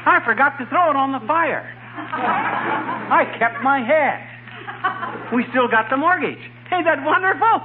I 0.05 0.19
forgot 0.25 0.59
to 0.59 0.65
throw 0.67 0.91
it 0.91 0.97
on 0.99 1.13
the 1.13 1.23
fire. 1.25 1.63
I 1.95 3.23
kept 3.39 3.63
my 3.63 3.79
head. 3.79 4.19
We 5.33 5.45
still 5.51 5.69
got 5.71 5.89
the 5.89 5.95
mortgage. 5.95 6.51
Ain't 6.69 6.83
that 6.83 6.99
wonderful? 6.99 7.63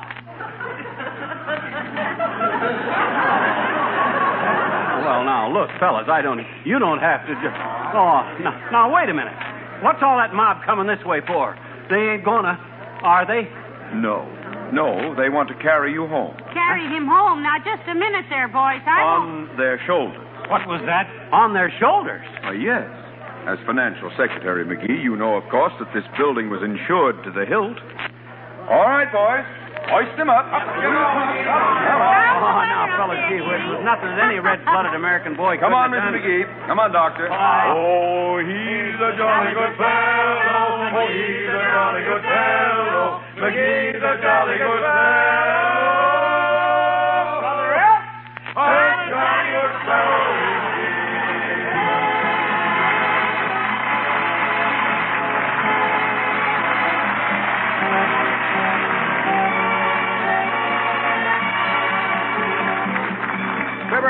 Well, 5.23 5.31
now, 5.31 5.47
look, 5.55 5.71
fellas, 5.79 6.11
I 6.11 6.19
don't. 6.19 6.43
You 6.67 6.83
don't 6.83 6.99
have 6.99 7.23
to 7.31 7.35
just. 7.39 7.55
Oh, 7.95 8.27
now, 8.43 8.59
now, 8.75 8.85
wait 8.91 9.07
a 9.07 9.15
minute. 9.15 9.39
What's 9.79 10.03
all 10.03 10.19
that 10.19 10.35
mob 10.35 10.67
coming 10.67 10.91
this 10.91 10.99
way 11.07 11.23
for? 11.23 11.55
They 11.87 12.19
ain't 12.19 12.25
gonna, 12.27 12.59
are 13.07 13.23
they? 13.23 13.47
No. 13.95 14.27
No, 14.75 15.15
they 15.15 15.31
want 15.31 15.47
to 15.55 15.57
carry 15.63 15.93
you 15.95 16.11
home. 16.11 16.35
Carry 16.51 16.83
him 16.91 17.07
home. 17.07 17.39
Now, 17.39 17.63
just 17.63 17.87
a 17.87 17.95
minute 17.95 18.27
there, 18.35 18.49
boys. 18.51 18.83
I 18.83 18.99
won't. 18.99 19.51
On 19.53 19.57
their 19.57 19.79
shoulders. 19.87 20.27
What 20.51 20.67
was 20.67 20.83
that? 20.91 21.07
On 21.31 21.55
their 21.55 21.71
shoulders. 21.79 22.27
Uh, 22.43 22.51
yes. 22.59 22.91
As 23.47 23.63
financial 23.63 24.11
secretary, 24.19 24.67
McGee, 24.67 25.07
you 25.07 25.15
know, 25.15 25.39
of 25.39 25.47
course, 25.55 25.73
that 25.79 25.87
this 25.95 26.03
building 26.19 26.51
was 26.51 26.67
insured 26.67 27.23
to 27.23 27.31
the 27.31 27.47
hilt. 27.47 27.79
All 28.67 28.91
right, 28.91 29.07
boys. 29.07 29.47
Hoist 29.93 30.17
him 30.17 30.31
up. 30.31 30.47
Oh, 30.49 30.61
now, 32.65 32.89
fellas, 32.97 33.19
gee 33.29 33.41
whiz, 33.45 33.61
was 33.69 33.83
nothing 33.85 34.09
that 34.17 34.25
any 34.29 34.39
red-blooded 34.41 34.95
American 34.95 35.37
boy 35.37 35.57
Come 35.59 35.75
on, 35.75 35.91
Mr. 35.91 36.13
McGee. 36.13 36.45
Come 36.67 36.79
on, 36.81 36.93
Doctor. 36.93 37.29
Oh, 37.29 38.39
he's 38.41 38.97
a 39.01 39.11
jolly 39.17 39.53
good 39.53 39.75
fellow. 39.77 40.97
Oh, 40.97 41.09
he's 41.13 41.49
a 41.49 41.65
jolly 41.73 42.03
good 42.05 42.25
fellow. 42.25 43.21
McGee's 43.41 44.03
a 44.03 44.15
jolly 44.23 44.57
good 44.61 44.81
fellow. 44.83 46.13
Brother 47.41 47.71
Elk, 47.77 48.03
a 48.57 48.69
jolly 49.13 49.49
good 49.57 49.75
fellow. 49.89 50.52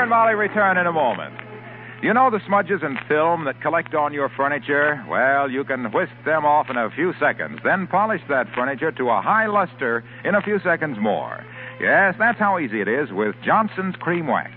And 0.03 0.09
Molly 0.09 0.35
return 0.35 0.77
in 0.77 0.85
a 0.85 0.91
moment. 0.91 1.33
You 2.01 2.13
know 2.13 2.29
the 2.29 2.41
smudges 2.45 2.83
and 2.83 2.99
film 3.07 3.45
that 3.45 3.61
collect 3.61 3.95
on 3.95 4.11
your 4.11 4.27
furniture? 4.27 5.01
Well, 5.07 5.49
you 5.49 5.63
can 5.63 5.93
whisk 5.93 6.11
them 6.25 6.43
off 6.43 6.69
in 6.69 6.75
a 6.75 6.91
few 6.91 7.13
seconds, 7.21 7.59
then 7.63 7.87
polish 7.87 8.19
that 8.27 8.53
furniture 8.53 8.91
to 8.91 9.09
a 9.09 9.21
high 9.21 9.47
luster 9.47 10.03
in 10.25 10.35
a 10.35 10.41
few 10.41 10.59
seconds 10.59 10.97
more. 10.99 11.45
Yes, 11.79 12.15
that's 12.19 12.37
how 12.37 12.59
easy 12.59 12.81
it 12.81 12.89
is 12.89 13.13
with 13.13 13.33
Johnson's 13.45 13.95
Cream 13.95 14.27
Wax. 14.27 14.51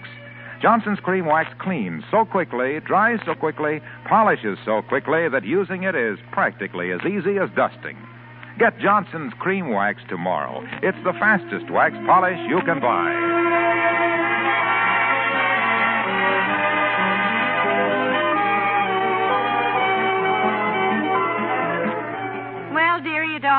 Johnson's 0.61 0.99
Cream 0.99 1.27
Wax 1.27 1.55
cleans 1.61 2.03
so 2.11 2.25
quickly, 2.25 2.81
dries 2.81 3.21
so 3.25 3.37
quickly, 3.37 3.81
polishes 4.05 4.59
so 4.65 4.83
quickly 4.83 5.29
that 5.29 5.45
using 5.45 5.85
it 5.85 5.95
is 5.95 6.19
practically 6.33 6.91
as 6.91 7.03
easy 7.03 7.39
as 7.39 7.51
dusting. 7.55 7.97
Get 8.59 8.81
Johnson's 8.81 9.33
Cream 9.39 9.71
Wax 9.71 10.03
tomorrow. 10.09 10.67
It's 10.83 10.99
the 11.05 11.13
fastest 11.13 11.71
wax 11.71 11.95
polish 12.05 12.41
you 12.49 12.63
can 12.63 12.81
buy. 12.81 13.65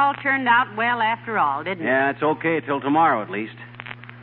All 0.08 0.14
turned 0.24 0.48
out 0.48 0.68
well 0.78 1.02
after 1.02 1.38
all, 1.38 1.64
didn't 1.64 1.84
it? 1.84 1.88
Yeah, 1.88 2.12
it's 2.12 2.24
okay 2.24 2.62
till 2.66 2.80
tomorrow 2.80 3.22
at 3.22 3.30
least. 3.30 3.56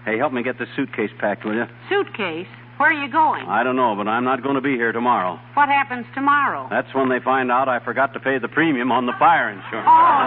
Hey, 0.07 0.17
help 0.17 0.33
me 0.33 0.43
get 0.43 0.59
the 0.59 0.65
suitcase 0.77 1.11
packed, 1.21 1.45
will 1.45 1.55
you? 1.55 1.65
Suitcase? 1.91 2.49
Where 2.79 2.89
are 2.91 3.05
you 3.05 3.13
going? 3.13 3.45
I 3.47 3.63
don't 3.63 3.77
know, 3.77 3.95
but 3.95 4.09
I'm 4.09 4.25
not 4.25 4.43
going 4.43 4.57
to 4.57 4.63
be 4.63 4.73
here 4.77 4.93
tomorrow. 4.93 5.39
What 5.53 5.69
happens 5.69 6.07
tomorrow? 6.15 6.67
That's 6.71 6.93
when 6.95 7.09
they 7.09 7.21
find 7.21 7.53
out 7.53 7.69
I 7.69 7.85
forgot 7.85 8.15
to 8.15 8.21
pay 8.21 8.39
the 8.39 8.49
premium 8.49 8.91
on 8.91 9.05
the 9.07 9.13
fire 9.19 9.51
insurance. 9.51 9.87
Oh. 9.87 10.25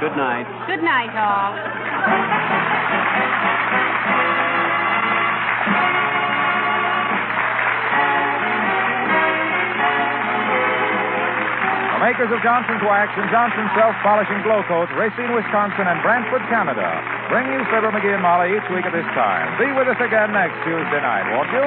Good 0.00 0.16
night. 0.16 0.46
Good 0.66 0.82
night, 0.82 1.14
all. 1.14 2.39
Makers 12.00 12.32
of 12.32 12.40
Johnson's 12.40 12.80
Wax 12.80 13.12
and 13.20 13.28
Johnson's 13.28 13.68
Self-Polishing 13.76 14.40
Glo-Coats, 14.40 14.88
Racine, 14.96 15.36
Wisconsin, 15.36 15.84
and 15.84 16.00
Brantford, 16.00 16.40
Canada, 16.48 16.88
bring 17.28 17.44
you 17.52 17.60
Fibber 17.68 17.92
McGee 17.92 18.16
and 18.16 18.24
Molly 18.24 18.56
each 18.56 18.64
week 18.72 18.88
at 18.88 18.92
this 18.96 19.04
time. 19.12 19.52
Be 19.60 19.68
with 19.76 19.84
us 19.84 20.00
again 20.00 20.32
next 20.32 20.56
Tuesday 20.64 20.96
night, 21.04 21.28
won't 21.28 21.52
you? 21.52 21.60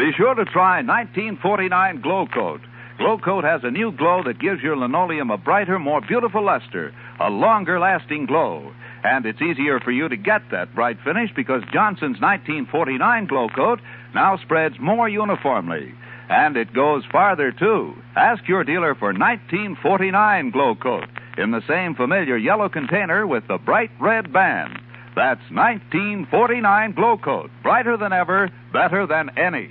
Be 0.00 0.16
sure 0.16 0.34
to 0.34 0.46
try 0.46 0.80
1949 0.80 2.00
Glo-Coat. 2.00 2.60
Glow 2.96 3.18
Coat 3.18 3.44
has 3.44 3.60
a 3.64 3.70
new 3.70 3.92
glow 3.92 4.22
that 4.24 4.40
gives 4.40 4.62
your 4.62 4.78
linoleum 4.78 5.30
a 5.30 5.36
brighter, 5.36 5.78
more 5.78 6.00
beautiful 6.00 6.42
luster, 6.42 6.94
a 7.20 7.28
longer 7.28 7.78
lasting 7.78 8.24
glow. 8.24 8.72
And 9.04 9.26
it's 9.26 9.42
easier 9.42 9.80
for 9.80 9.90
you 9.90 10.08
to 10.08 10.16
get 10.16 10.42
that 10.50 10.74
bright 10.74 10.98
finish 11.04 11.30
because 11.34 11.62
Johnson's 11.72 12.20
1949 12.20 13.26
Glo-Coat 13.26 13.80
now 14.14 14.36
spreads 14.38 14.76
more 14.80 15.08
uniformly. 15.08 15.94
And 16.28 16.56
it 16.56 16.74
goes 16.74 17.04
farther, 17.12 17.52
too. 17.52 17.94
Ask 18.16 18.48
your 18.48 18.64
dealer 18.64 18.94
for 18.94 19.12
1949 19.12 20.50
Glo-Coat 20.50 21.08
in 21.38 21.50
the 21.52 21.62
same 21.68 21.94
familiar 21.94 22.36
yellow 22.36 22.68
container 22.68 23.26
with 23.26 23.46
the 23.46 23.58
bright 23.58 23.90
red 24.00 24.32
band. 24.32 24.80
That's 25.14 25.40
1949 25.50 26.92
Glo-Coat. 26.92 27.50
Brighter 27.62 27.96
than 27.96 28.12
ever, 28.12 28.50
better 28.72 29.06
than 29.06 29.30
any. 29.38 29.70